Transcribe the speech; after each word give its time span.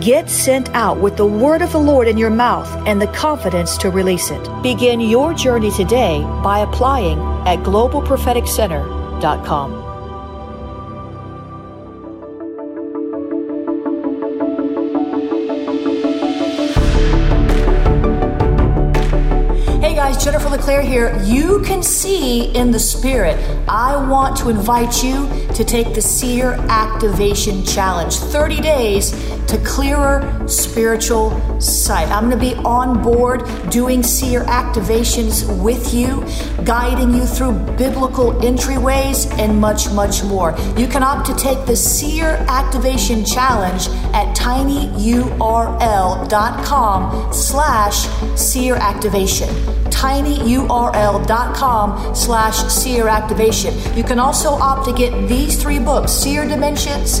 Get 0.00 0.30
sent 0.30 0.70
out 0.70 1.00
with 1.00 1.16
the 1.16 1.26
word 1.26 1.60
of 1.60 1.72
the 1.72 1.78
Lord 1.78 2.06
in 2.08 2.16
your 2.16 2.30
mouth 2.30 2.68
and 2.86 2.98
the 3.00 3.08
confidence 3.08 3.76
to 3.78 3.90
release 3.90 4.30
it. 4.30 4.48
Begin 4.62 5.00
your 5.00 5.34
journey 5.34 5.70
today 5.70 6.22
by 6.42 6.60
applying 6.60 7.18
at 7.46 7.58
globalpropheticcenter.com. 7.58 9.81
LeClaire 20.62 20.82
here. 20.82 21.20
You 21.24 21.60
can 21.62 21.82
see 21.82 22.54
in 22.54 22.70
the 22.70 22.78
spirit. 22.78 23.36
I 23.68 23.96
want 24.08 24.36
to 24.36 24.48
invite 24.48 25.02
you 25.02 25.28
to 25.54 25.64
take 25.64 25.92
the 25.92 26.00
Seer 26.00 26.52
Activation 26.68 27.64
Challenge 27.64 28.14
30 28.14 28.60
days 28.60 29.10
to 29.46 29.58
clearer 29.64 30.46
spiritual 30.46 31.32
sight. 31.60 32.06
I'm 32.10 32.30
going 32.30 32.38
to 32.38 32.54
be 32.54 32.54
on 32.64 33.02
board 33.02 33.42
doing 33.70 34.04
seer 34.04 34.44
activations 34.44 35.44
with 35.60 35.92
you, 35.92 36.24
guiding 36.64 37.12
you 37.12 37.26
through 37.26 37.54
biblical 37.76 38.30
entryways, 38.34 39.36
and 39.40 39.60
much, 39.60 39.90
much 39.90 40.22
more. 40.22 40.54
You 40.76 40.86
can 40.86 41.02
opt 41.02 41.26
to 41.26 41.34
take 41.34 41.66
the 41.66 41.74
Seer 41.74 42.36
Activation 42.48 43.24
Challenge 43.24 43.88
at 44.14 44.32
tinyurl.com 44.36 45.32
slash 47.32 48.06
seer 48.38 48.76
activation 48.76 49.81
tinyurl.com 50.02 51.88
slash 52.14 52.56
seer 52.66 53.06
activation. 53.06 53.72
You 53.96 54.02
can 54.02 54.18
also 54.18 54.50
opt 54.50 54.84
to 54.86 54.92
get 54.92 55.28
these 55.28 55.62
three 55.62 55.78
books, 55.78 56.10
Seer 56.12 56.44
Dimensions. 56.44 57.20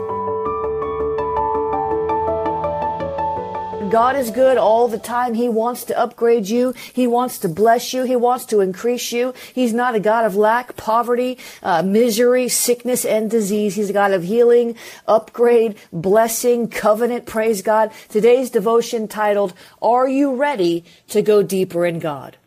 God 3.91 4.15
is 4.15 4.31
good 4.31 4.57
all 4.57 4.87
the 4.87 4.97
time. 4.97 5.33
He 5.33 5.49
wants 5.49 5.83
to 5.85 5.99
upgrade 5.99 6.47
you. 6.47 6.73
He 6.93 7.07
wants 7.07 7.37
to 7.39 7.49
bless 7.49 7.93
you. 7.93 8.03
He 8.03 8.15
wants 8.15 8.45
to 8.45 8.61
increase 8.61 9.11
you. 9.11 9.33
He's 9.53 9.73
not 9.73 9.95
a 9.95 9.99
God 9.99 10.25
of 10.25 10.33
lack, 10.33 10.77
poverty, 10.77 11.37
uh, 11.61 11.83
misery, 11.83 12.47
sickness, 12.47 13.03
and 13.03 13.29
disease. 13.29 13.75
He's 13.75 13.89
a 13.89 13.93
God 13.93 14.13
of 14.13 14.23
healing, 14.23 14.77
upgrade, 15.09 15.75
blessing, 15.91 16.69
covenant. 16.69 17.25
Praise 17.25 17.61
God. 17.61 17.91
Today's 18.07 18.49
devotion 18.49 19.09
titled, 19.09 19.53
Are 19.81 20.07
You 20.07 20.35
Ready 20.35 20.85
to 21.09 21.21
Go 21.21 21.43
Deeper 21.43 21.85
in 21.85 21.99
God? 21.99 22.37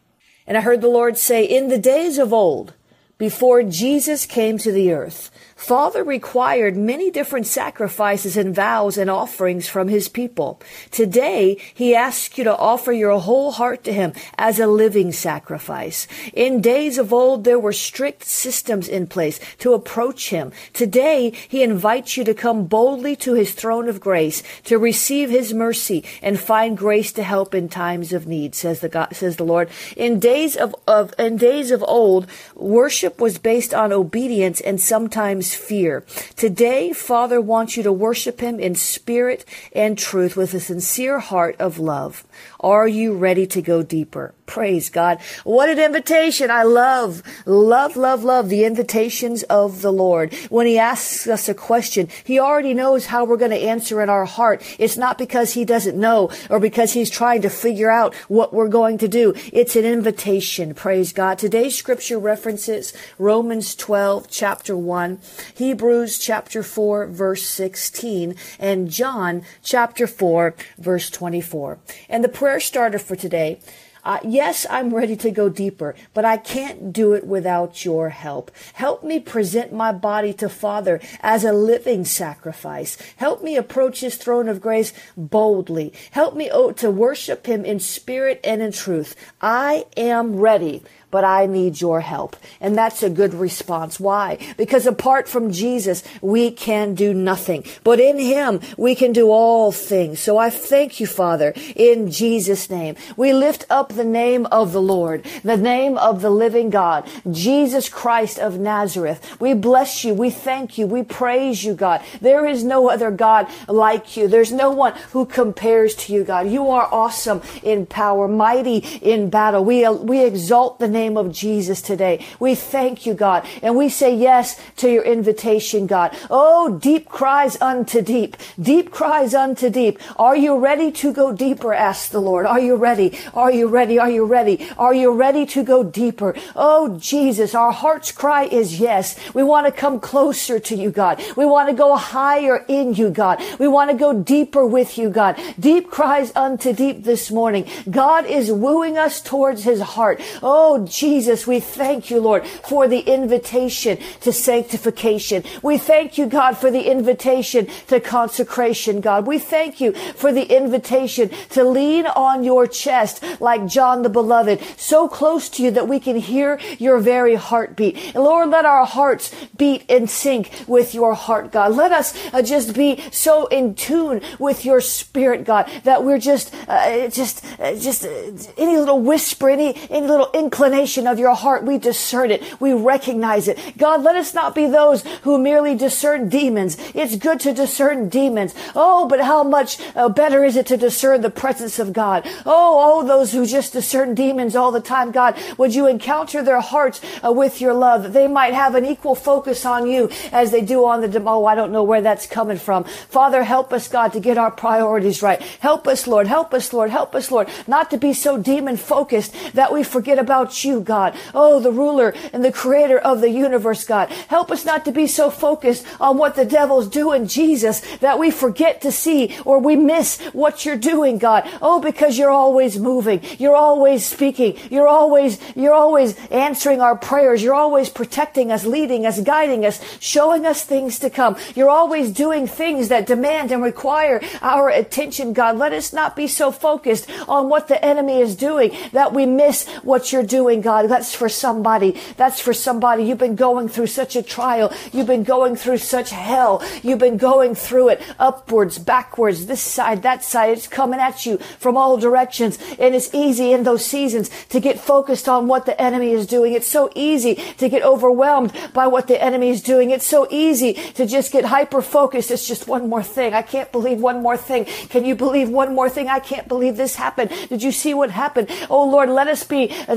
And 0.47 0.57
I 0.57 0.63
heard 0.63 0.81
the 0.81 0.89
Lord 0.89 1.19
say, 1.19 1.45
In 1.45 1.69
the 1.69 1.79
days 1.79 2.17
of 2.17 2.33
old, 2.33 2.73
before 3.17 3.63
Jesus 3.63 4.27
came 4.27 4.59
to 4.59 4.73
the 4.73 4.93
earth, 4.93 5.31
Father 5.55 6.03
required 6.03 6.77
many 6.77 7.11
different 7.11 7.47
sacrifices 7.47 8.37
and 8.37 8.55
vows 8.55 8.99
and 8.99 9.09
offerings 9.09 9.69
from 9.69 9.87
his 9.87 10.09
people. 10.09 10.61
Today, 10.91 11.57
he 11.73 11.95
asks 11.95 12.37
you 12.37 12.45
to 12.45 12.57
offer 12.57 12.93
your 12.93 13.19
whole 13.21 13.53
heart 13.53 13.85
to 13.85 13.93
him 13.93 14.13
as 14.37 14.59
a 14.59 14.67
living 14.67 15.13
sacrifice. 15.13 16.09
In 16.33 16.61
days 16.61 16.99
of 16.99 17.13
old, 17.13 17.45
there 17.45 17.59
were 17.59 17.73
strict 17.73 18.25
systems 18.25 18.89
in 18.89 19.07
place 19.07 19.39
to 19.59 19.75
approach 19.75 20.31
him. 20.31 20.51
Today, 20.73 21.31
he 21.31 21.63
invites 21.63 22.17
you 22.17 22.25
to 22.25 22.35
come 22.35 22.67
boldly 22.67 23.15
to 23.17 23.35
his 23.35 23.55
throne 23.55 23.89
of 23.89 24.01
grace 24.01 24.43
to 24.65 24.77
receive 24.77 25.31
his 25.31 25.55
mercy 25.55 26.05
and 26.21 26.39
find 26.39 26.77
grace 26.77 27.13
to 27.13 27.23
help 27.23 27.55
in 27.55 27.69
times 27.69 28.13
of 28.13 28.27
need, 28.27 28.57
says 28.57 28.81
the 28.81 28.89
God, 28.89 29.15
says 29.15 29.37
the 29.37 29.45
Lord. 29.45 29.71
In 29.97 30.19
days 30.19 30.57
of, 30.57 30.75
of 30.89 31.15
in 31.19 31.37
days 31.37 31.71
of 31.71 31.83
old, 31.85 32.27
worship 32.57 33.04
was 33.19 33.39
based 33.39 33.73
on 33.73 33.93
obedience 33.93 34.61
and 34.61 34.81
sometimes 34.81 35.55
fear. 35.55 36.05
Today, 36.37 36.93
Father 36.93 37.41
wants 37.41 37.77
you 37.77 37.83
to 37.83 37.93
worship 37.93 38.41
Him 38.41 38.61
in 38.61 38.75
spirit 38.75 39.45
and 39.75 39.97
truth 39.99 40.37
with 40.37 40.55
a 40.55 40.61
sincere 40.61 41.19
heart 41.19 41.57
of 41.59 41.79
love. 41.79 42.25
Are 42.61 42.89
you 42.89 43.15
ready 43.15 43.47
to 43.49 43.63
go 43.63 43.83
deeper? 43.83 44.35
Praise 44.47 44.91
God. 44.91 45.21
What 45.45 45.71
an 45.71 45.79
invitation. 45.79 46.51
I 46.51 46.65
love, 46.65 47.23
love, 47.47 47.97
love, 47.97 48.25
love 48.25 48.49
the 48.51 48.65
invitations 48.65 49.43
of 49.45 49.81
the 49.81 49.93
Lord. 49.93 50.35
When 50.51 50.67
He 50.67 50.79
asks 50.79 51.27
us 51.27 51.49
a 51.49 51.55
question, 51.55 52.09
He 52.25 52.39
already 52.39 52.75
knows 52.75 53.07
how 53.07 53.25
we're 53.25 53.39
going 53.39 53.53
to 53.53 53.57
answer 53.57 54.03
in 54.03 54.11
our 54.11 54.27
heart. 54.27 54.63
It's 54.79 54.99
not 54.99 55.17
because 55.17 55.53
He 55.53 55.65
doesn't 55.65 55.99
know 55.99 56.31
or 56.51 56.61
because 56.61 56.93
He's 56.93 57.09
trying 57.09 57.43
to 57.43 57.51
figure 57.51 57.91
out 57.91 58.15
what 58.29 58.53
we're 58.53 58.69
going 58.69 58.99
to 58.99 59.09
do. 59.09 59.35
It's 59.53 59.77
an 59.77 59.85
invitation. 59.85 60.75
Praise 60.75 61.13
God. 61.13 61.39
Today's 61.39 61.77
scripture 61.77 62.19
references 62.19 62.93
Romans 63.19 63.75
12, 63.75 64.29
chapter 64.29 64.77
1, 64.77 65.19
Hebrews 65.55 66.19
chapter 66.19 66.63
4, 66.63 67.07
verse 67.07 67.47
16, 67.47 68.35
and 68.59 68.91
John 68.91 69.43
chapter 69.63 70.07
4, 70.07 70.55
verse 70.79 71.09
24. 71.11 71.79
And 72.09 72.24
the 72.25 72.29
prayer 72.31 72.59
starter 72.59 72.99
for 72.99 73.17
today 73.17 73.61
uh, 74.05 74.19
yes, 74.23 74.67
I'm 74.69 74.95
ready 74.95 75.17
to 75.17 75.31
go 75.31 75.49
deeper, 75.49 75.95
but 76.13 76.25
I 76.27 76.37
can't 76.37 76.93
do 76.93 77.15
it 77.15 77.27
without 77.27 77.85
your 77.85 78.11
help. 78.11 78.51
Help 78.75 79.03
me 79.03 79.19
present 79.19 79.73
my 79.73 79.93
body 79.93 80.35
to 80.35 80.49
Father 80.51 81.01
as 81.21 81.43
a 81.43 81.53
living 81.53 82.05
sacrifice. 82.05 82.99
Help 83.17 83.43
me 83.43 83.57
approach 83.57 84.01
His 84.01 84.17
throne 84.17 84.49
of 84.49 84.61
grace 84.61 84.93
boldly. 85.17 85.95
Help 86.11 86.37
me 86.37 86.51
oh, 86.53 86.73
to 86.73 86.91
worship 86.91 87.47
Him 87.47 87.65
in 87.65 87.81
spirit 87.81 88.41
and 88.45 88.61
in 88.61 88.73
truth. 88.73 89.17
I 89.41 89.87
am 89.97 90.37
ready 90.37 90.83
but 91.15 91.23
I 91.23 91.47
need 91.47 91.81
your 91.81 92.01
help. 92.01 92.35
And 92.61 92.77
that's 92.77 93.01
a 93.05 93.09
good 93.09 93.35
response. 93.35 94.01
Why? 94.01 94.37
Because 94.57 94.85
apart 94.85 95.29
from 95.29 95.53
Jesus, 95.53 96.03
we 96.21 96.51
can 96.51 96.97
do 96.97 97.15
nothing. 97.15 97.63
But 97.85 98.01
in 98.01 98.19
him, 98.19 98.59
we 98.77 98.97
can 98.97 99.13
do 99.13 99.31
all 99.31 99.71
things. 99.71 100.19
So 100.19 100.39
I 100.39 100.51
thank 100.51 100.99
you, 100.99 101.07
Father, 101.07 101.55
in 101.77 102.11
Jesus' 102.11 102.69
name. 102.69 102.97
We 103.17 103.33
lift 103.33 103.65
up 103.71 103.91
the 103.91 104.05
name 104.05 104.47
of 104.47 104.73
the 104.73 104.83
Lord, 104.83 105.25
the 105.45 105.57
name 105.57 105.97
of 105.99 106.21
the 106.21 106.31
living 106.31 106.69
God, 106.69 107.09
Jesus 107.31 107.89
Christ 107.89 108.41
of 108.41 108.59
Nazareth. 108.59 109.41
We 109.41 109.55
bless 109.55 110.03
you. 110.03 110.15
We 110.15 110.31
thank 110.31 110.79
you. 110.79 110.89
We 110.89 111.05
praise 111.05 111.63
you, 111.63 111.75
God. 111.75 112.03
There 112.21 112.45
is 112.45 112.65
no 112.65 112.91
other 112.91 113.13
God 113.13 113.47
like 113.69 114.17
you. 114.17 114.27
There's 114.27 114.51
no 114.51 114.73
one 114.73 114.95
who 115.13 115.27
compares 115.27 115.95
to 115.95 116.13
you, 116.13 116.25
God. 116.25 116.49
You 116.51 116.71
are 116.71 116.89
awesome 116.91 117.41
in 117.63 117.87
power, 117.87 118.27
mighty 118.27 118.79
in 118.79 119.31
battle. 119.31 119.65
We, 119.65 119.89
we 119.89 120.25
exalt 120.25 120.81
the 120.81 120.89
name 120.89 121.04
of 121.17 121.31
Jesus 121.31 121.83
today. 121.83 122.25
We 122.41 122.55
thank 122.55 123.05
you, 123.05 123.13
God. 123.15 123.47
And 123.63 123.77
we 123.77 123.89
say 123.89 124.15
yes 124.15 124.59
to 124.77 124.91
your 124.91 125.05
invitation, 125.05 125.87
God. 125.87 126.17
Oh, 126.31 126.79
deep 126.79 127.09
cries 127.09 127.61
unto 127.61 128.01
deep. 128.01 128.37
Deep 128.61 128.91
cries 128.91 129.35
unto 129.35 129.69
deep. 129.69 129.99
Are 130.19 130.37
you 130.37 130.59
ready 130.59 130.91
to 130.93 131.13
go 131.13 131.33
deeper? 131.33 131.75
Ask 131.75 132.11
the 132.11 132.21
Lord. 132.21 132.47
Are 132.47 132.61
you 132.61 132.77
ready? 132.77 133.19
Are 133.35 133.53
you 133.53 133.69
ready? 133.69 133.99
Are 133.99 134.11
you 134.11 134.25
ready? 134.25 134.67
Are 134.79 134.95
you 134.95 135.13
ready 135.13 135.45
to 135.47 135.63
go 135.63 135.85
deeper? 135.85 136.35
Oh, 136.57 136.97
Jesus, 136.99 137.55
our 137.55 137.73
heart's 137.73 138.11
cry 138.11 138.45
is 138.45 138.81
yes. 138.81 139.17
We 139.35 139.43
want 139.43 139.67
to 139.67 139.73
come 139.73 140.01
closer 140.01 140.59
to 140.59 140.75
you, 140.75 140.91
God. 140.91 141.23
We 141.37 141.45
want 141.45 141.69
to 141.69 141.75
go 141.75 141.97
higher 141.97 142.65
in 142.69 142.95
you, 142.95 143.11
God. 143.11 143.43
We 143.59 143.69
want 143.69 143.91
to 143.91 143.97
go 143.97 144.23
deeper 144.23 144.67
with 144.67 144.97
you, 144.97 145.11
God. 145.11 145.39
Deep 145.59 145.91
cries 145.91 146.35
unto 146.35 146.73
deep 146.73 147.05
this 147.05 147.31
morning. 147.31 147.69
God 147.91 148.27
is 148.27 148.51
wooing 148.51 148.97
us 148.97 149.21
towards 149.21 149.65
his 149.65 149.81
heart. 149.81 150.21
Oh, 150.43 150.87
Jesus, 150.95 151.45
we 151.45 151.59
thank 151.59 152.09
you, 152.09 152.21
Lord, 152.21 152.47
for 152.47 152.87
the 152.87 153.01
invitation 153.01 153.99
to 154.21 154.33
sanctification. 154.33 155.43
We 155.61 155.77
thank 155.77 156.19
you, 156.19 156.27
God, 156.27 156.57
for 156.57 156.71
the 156.71 156.89
invitation 156.89 157.67
to 157.89 157.99
consecration, 157.99 159.01
God. 159.01 159.27
We 159.27 159.41
thank 159.41 159.81
you 159.81 159.93
for 159.93 160.31
the 160.33 160.45
invitation 160.45 161.31
to 161.51 161.65
lean 161.65 162.07
on 162.07 162.45
your 162.45 162.69
chest 162.69 163.25
like 163.41 163.67
John 163.67 164.03
the 164.03 164.09
Beloved, 164.09 164.63
so 164.77 165.09
close 165.09 165.49
to 165.51 165.65
you 165.65 165.73
that 165.73 165.89
we 165.89 165.99
can 165.99 166.17
hear 166.17 166.61
your 166.79 166.99
very 167.01 167.35
heartbeat. 167.35 167.97
And 168.15 168.23
Lord, 168.23 168.51
let 168.51 168.65
our 168.65 168.87
hearts 168.87 169.35
beat 169.57 169.85
in 169.89 170.07
sync 170.07 170.51
with 170.69 170.95
your 170.95 171.15
heart, 171.15 171.51
God. 171.51 171.75
Let 171.75 171.91
us 171.91 172.15
uh, 172.33 172.43
just 172.43 172.75
be 172.75 173.03
so 173.11 173.47
in 173.47 173.75
tune 173.75 174.23
with 174.39 174.65
your 174.65 174.81
spirit, 174.81 175.45
God, 175.45 175.69
that 175.83 176.05
we're 176.05 176.19
just, 176.19 176.55
uh, 176.69 177.09
just, 177.09 177.45
uh, 177.59 177.75
just 177.75 178.05
uh, 178.05 178.31
any 178.57 178.77
little 178.77 179.01
whisper, 179.01 179.51
any, 179.51 179.75
any 179.91 180.07
little 180.07 180.31
inclination 180.35 180.74
of 180.75 181.19
your 181.19 181.35
heart, 181.35 181.65
we 181.65 181.79
discern 181.79 182.31
it. 182.31 182.61
We 182.61 182.73
recognize 182.73 183.49
it. 183.49 183.59
God, 183.79 184.03
let 184.03 184.17
us 184.17 184.35
not 184.35 184.55
be 184.55 184.67
those 184.67 185.03
who 185.23 185.39
merely 185.39 185.77
discern 185.77 186.29
demons. 186.29 186.77
It's 186.95 187.17
good 187.17 187.41
to 187.41 187.55
discern 187.55 188.09
demons. 188.09 188.55
Oh, 188.75 189.07
but 189.09 189.21
how 189.21 189.45
much 189.45 189.79
uh, 189.95 190.09
better 190.09 190.45
is 190.45 190.57
it 190.57 190.67
to 190.67 190.77
discern 190.77 191.21
the 191.21 191.31
presence 191.31 191.79
of 191.79 191.93
God? 191.93 192.27
Oh, 192.45 193.03
oh, 193.03 193.07
those 193.07 193.33
who 193.33 193.47
just 193.47 193.73
discern 193.73 194.15
demons 194.15 194.57
all 194.57 194.73
the 194.73 194.81
time, 194.81 195.13
God, 195.13 195.39
would 195.59 195.75
you 195.75 195.87
encounter 195.87 196.43
their 196.43 196.61
hearts 196.61 197.01
uh, 197.25 197.33
with 197.33 197.61
your 197.61 197.73
love 197.73 198.03
that 198.03 198.13
they 198.13 198.27
might 198.27 198.55
have 198.55 198.75
an 198.75 198.85
equal 198.85 199.15
focus 199.15 199.65
on 199.65 199.87
you 199.87 200.11
as 200.33 200.51
they 200.51 200.61
do 200.61 200.85
on 200.85 201.01
the, 201.01 201.09
dem- 201.09 201.29
oh, 201.29 201.45
I 201.45 201.55
don't 201.55 201.73
know 201.73 201.85
where 201.85 202.03
that's 202.03 202.27
coming 202.27 202.59
from. 202.59 202.85
Father, 202.85 203.45
help 203.45 203.73
us, 203.73 203.89
God, 203.89 204.13
to 204.13 204.21
get 204.21 204.39
our 204.39 204.51
priorities 204.51 205.23
right. 205.23 205.41
Help 205.61 205.87
us, 205.87 206.07
Lord. 206.07 206.27
Help 206.27 206.53
us, 206.53 206.73
Lord. 206.73 206.91
Help 206.91 207.15
us, 207.15 207.31
Lord, 207.31 207.49
not 207.67 207.91
to 207.91 207.97
be 207.97 208.13
so 208.13 208.37
demon 208.39 208.77
focused 208.77 209.35
that 209.55 209.73
we 209.73 209.85
forget 209.85 210.19
about 210.19 210.53
God. 210.65 211.17
Oh, 211.35 211.61
the 211.61 211.73
ruler 211.73 212.15
and 212.33 212.45
the 212.45 212.53
creator 212.53 212.99
of 212.99 213.21
the 213.21 213.31
universe, 213.31 213.85
God. 213.85 214.09
Help 214.29 214.51
us 214.51 214.65
not 214.65 214.85
to 214.85 214.93
be 214.93 215.07
so 215.07 215.31
focused 215.31 215.87
on 216.01 216.19
what 216.19 216.35
the 216.35 216.45
devil's 216.45 216.89
doing, 216.89 217.27
Jesus, 217.27 217.81
that 217.99 218.19
we 218.19 218.31
forget 218.31 218.81
to 218.83 218.93
see 218.93 219.37
or 219.45 219.59
we 219.59 219.77
miss 219.77 220.21
what 220.33 220.65
you're 220.65 220.77
doing, 220.77 221.19
God. 221.19 221.49
Oh, 221.61 221.81
because 221.81 222.19
you're 222.19 222.31
always 222.31 222.79
moving. 222.79 223.21
You're 223.39 223.57
always 223.57 224.07
speaking. 224.07 224.57
You're 224.71 224.89
always, 224.89 225.39
you're 225.55 225.75
always 225.75 226.17
answering 226.31 226.81
our 226.81 226.97
prayers. 226.97 227.43
You're 227.43 227.55
always 227.55 227.89
protecting 227.89 228.51
us, 228.51 228.65
leading 228.65 229.07
us, 229.07 229.21
guiding 229.21 229.65
us, 229.65 229.81
showing 230.01 230.47
us 230.47 230.65
things 230.65 230.99
to 231.01 231.11
come. 231.11 231.37
You're 231.55 231.71
always 231.71 232.11
doing 232.11 232.47
things 232.47 232.89
that 232.89 233.07
demand 233.07 233.53
and 233.53 233.63
require 233.63 234.21
our 234.43 234.69
attention, 234.69 235.33
God. 235.33 235.57
Let 235.57 235.73
us 235.73 235.93
not 235.93 236.17
be 236.17 236.27
so 236.27 236.51
focused 236.51 237.09
on 237.29 237.49
what 237.49 237.69
the 237.69 237.83
enemy 237.85 238.21
is 238.21 238.37
doing 238.37 238.77
that 238.93 239.13
we 239.13 239.27
miss 239.27 239.69
what 239.83 240.13
you're 240.13 240.23
doing, 240.23 240.54
God. 240.61 240.87
That's 240.89 241.15
for 241.15 241.29
somebody. 241.29 242.01
That's 242.17 242.41
for 242.41 242.53
somebody. 242.53 243.05
You've 243.05 243.19
been 243.19 243.37
going 243.37 243.69
through 243.69 243.89
such 243.89 244.17
a 244.17 244.23
trial. 244.23 244.73
You've 244.93 245.07
been 245.07 245.25
going 245.25 245.57
through 245.57 245.79
such 245.79 246.11
hell. 246.11 246.63
You've 246.83 246.99
been 246.99 247.17
going 247.17 247.55
through 247.55 247.91
it 247.91 248.03
upwards, 248.19 248.79
backwards, 248.79 249.47
this 249.47 249.61
side, 249.61 250.03
that 250.03 250.25
side. 250.25 250.51
It's 250.51 250.69
coming 250.69 251.01
at 251.01 251.27
you 251.27 251.39
from 251.59 251.77
all 251.77 251.97
directions. 251.97 252.59
And 252.79 252.95
it's 252.95 253.15
easy 253.15 253.53
in 253.53 253.65
those 253.65 253.85
seasons 253.85 254.31
to 254.49 254.61
get 254.61 254.79
focused 254.79 255.29
on 255.29 255.47
what 255.47 255.67
the 255.67 255.81
enemy 255.81 256.13
is 256.13 256.27
doing. 256.27 256.53
It's 256.53 256.67
so 256.67 256.91
easy 256.95 257.37
to 257.59 257.69
get 257.69 257.83
overwhelmed 257.83 258.53
by 258.73 258.87
what 258.87 259.09
the 259.09 259.23
enemy 259.23 259.51
is 259.51 259.63
doing. 259.63 259.91
It's 259.91 260.07
so 260.07 260.27
easy 260.31 260.75
to 260.95 261.07
just 261.07 261.33
get 261.33 261.45
hyper 261.45 261.83
focused. 261.83 262.31
It's 262.31 262.47
just 262.47 262.69
one 262.69 262.89
more 262.89 263.03
thing. 263.03 263.35
I 263.35 263.43
can't 263.43 263.71
believe 263.73 264.01
one 264.01 264.23
more 264.23 264.37
thing. 264.37 264.65
Can 264.89 265.05
you 265.05 265.15
believe 265.15 265.49
one 265.49 265.75
more 265.75 265.91
thing? 265.91 266.09
I 266.09 266.21
can't 266.21 266.49
believe 266.49 266.77
this 266.77 266.97
happened. 266.97 267.31
Did 267.49 267.63
you 267.63 267.73
see 267.73 267.95
what 267.95 268.11
happened? 268.11 268.51
Oh 268.71 268.85
Lord, 268.89 269.09
let 269.09 269.29
us 269.29 269.45
be 269.45 269.71
uh, 269.89 269.95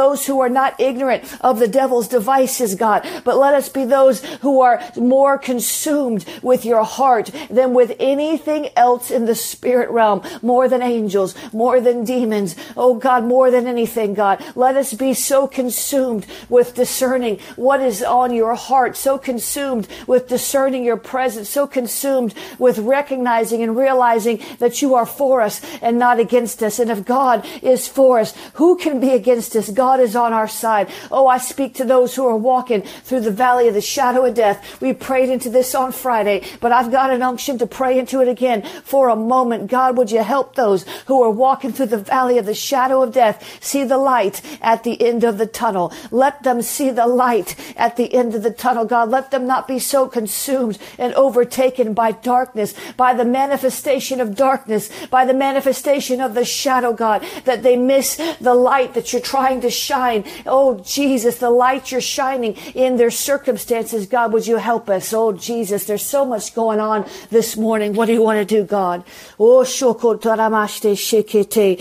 those 0.00 0.26
who 0.26 0.40
are 0.40 0.48
not 0.48 0.80
ignorant 0.80 1.22
of 1.42 1.58
the 1.58 1.68
devil's 1.68 2.08
devices, 2.08 2.74
God, 2.74 3.06
but 3.22 3.36
let 3.36 3.52
us 3.52 3.68
be 3.68 3.84
those 3.84 4.24
who 4.36 4.62
are 4.62 4.82
more 4.96 5.36
consumed 5.36 6.24
with 6.42 6.64
your 6.64 6.84
heart 6.84 7.30
than 7.50 7.74
with 7.74 7.94
anything 8.00 8.70
else 8.76 9.10
in 9.10 9.26
the 9.26 9.34
spirit 9.34 9.90
realm, 9.90 10.22
more 10.40 10.68
than 10.68 10.80
angels, 10.80 11.34
more 11.52 11.80
than 11.80 12.04
demons. 12.04 12.56
Oh 12.78 12.94
God, 12.94 13.24
more 13.24 13.50
than 13.50 13.66
anything, 13.66 14.14
God, 14.14 14.42
let 14.54 14.74
us 14.74 14.94
be 14.94 15.12
so 15.12 15.46
consumed 15.46 16.24
with 16.48 16.74
discerning 16.74 17.38
what 17.56 17.80
is 17.82 18.02
on 18.02 18.32
your 18.32 18.54
heart, 18.54 18.96
so 18.96 19.18
consumed 19.18 19.86
with 20.06 20.28
discerning 20.28 20.82
your 20.82 20.96
presence, 20.96 21.50
so 21.50 21.66
consumed 21.66 22.32
with 22.58 22.78
recognizing 22.78 23.62
and 23.62 23.76
realizing 23.76 24.40
that 24.60 24.80
you 24.80 24.94
are 24.94 25.04
for 25.04 25.42
us 25.42 25.60
and 25.82 25.98
not 25.98 26.18
against 26.18 26.62
us. 26.62 26.78
And 26.78 26.90
if 26.90 27.04
God 27.04 27.46
is 27.60 27.86
for 27.86 28.18
us, 28.18 28.32
who 28.54 28.76
can 28.76 29.00
be 29.00 29.10
against 29.10 29.56
us? 29.56 29.68
God 29.70 29.89
is 29.98 30.14
on 30.14 30.32
our 30.32 30.46
side. 30.46 30.88
Oh, 31.10 31.26
I 31.26 31.38
speak 31.38 31.74
to 31.74 31.84
those 31.84 32.14
who 32.14 32.24
are 32.26 32.36
walking 32.36 32.82
through 32.82 33.22
the 33.22 33.32
valley 33.32 33.66
of 33.66 33.74
the 33.74 33.80
shadow 33.80 34.24
of 34.24 34.34
death. 34.34 34.80
We 34.80 34.92
prayed 34.92 35.30
into 35.30 35.50
this 35.50 35.74
on 35.74 35.90
Friday, 35.90 36.46
but 36.60 36.70
I've 36.70 36.92
got 36.92 37.10
an 37.10 37.22
unction 37.22 37.58
to 37.58 37.66
pray 37.66 37.98
into 37.98 38.20
it 38.20 38.28
again 38.28 38.62
for 38.84 39.08
a 39.08 39.16
moment. 39.16 39.70
God, 39.70 39.96
would 39.96 40.12
you 40.12 40.22
help 40.22 40.54
those 40.54 40.84
who 41.06 41.22
are 41.22 41.30
walking 41.30 41.72
through 41.72 41.86
the 41.86 41.96
valley 41.96 42.38
of 42.38 42.46
the 42.46 42.54
shadow 42.54 43.02
of 43.02 43.12
death 43.12 43.58
see 43.60 43.82
the 43.82 43.98
light 43.98 44.42
at 44.60 44.84
the 44.84 45.00
end 45.02 45.24
of 45.24 45.38
the 45.38 45.46
tunnel? 45.46 45.92
Let 46.10 46.42
them 46.42 46.62
see 46.62 46.90
the 46.90 47.06
light 47.06 47.56
at 47.76 47.96
the 47.96 48.12
end 48.14 48.34
of 48.34 48.42
the 48.42 48.52
tunnel. 48.52 48.84
God, 48.84 49.08
let 49.08 49.30
them 49.30 49.46
not 49.46 49.66
be 49.66 49.78
so 49.78 50.06
consumed 50.06 50.78
and 50.98 51.14
overtaken 51.14 51.94
by 51.94 52.12
darkness, 52.12 52.74
by 52.96 53.14
the 53.14 53.24
manifestation 53.24 54.20
of 54.20 54.36
darkness, 54.36 54.90
by 55.06 55.24
the 55.24 55.34
manifestation 55.34 56.20
of 56.20 56.34
the 56.34 56.44
shadow, 56.44 56.92
God, 56.92 57.24
that 57.44 57.62
they 57.62 57.76
miss 57.76 58.16
the 58.40 58.54
light 58.54 58.94
that 58.94 59.12
you're 59.12 59.22
trying 59.22 59.60
to 59.62 59.70
shine. 59.80 60.24
Oh, 60.46 60.80
Jesus, 60.84 61.38
the 61.38 61.50
light 61.50 61.90
you're 61.90 62.00
shining 62.00 62.54
in 62.74 62.96
their 62.96 63.10
circumstances. 63.10 64.06
God, 64.06 64.32
would 64.32 64.46
you 64.46 64.56
help 64.56 64.88
us? 64.88 65.12
Oh, 65.12 65.32
Jesus, 65.32 65.84
there's 65.84 66.04
so 66.04 66.24
much 66.24 66.54
going 66.54 66.80
on 66.80 67.08
this 67.30 67.56
morning. 67.56 67.94
What 67.94 68.06
do 68.06 68.12
you 68.12 68.22
want 68.22 68.38
to 68.38 68.44
do, 68.44 68.64
God? 68.64 69.04
Oh, 69.38 69.62
shokotaramashte 69.62 70.96
kete. 71.24 71.80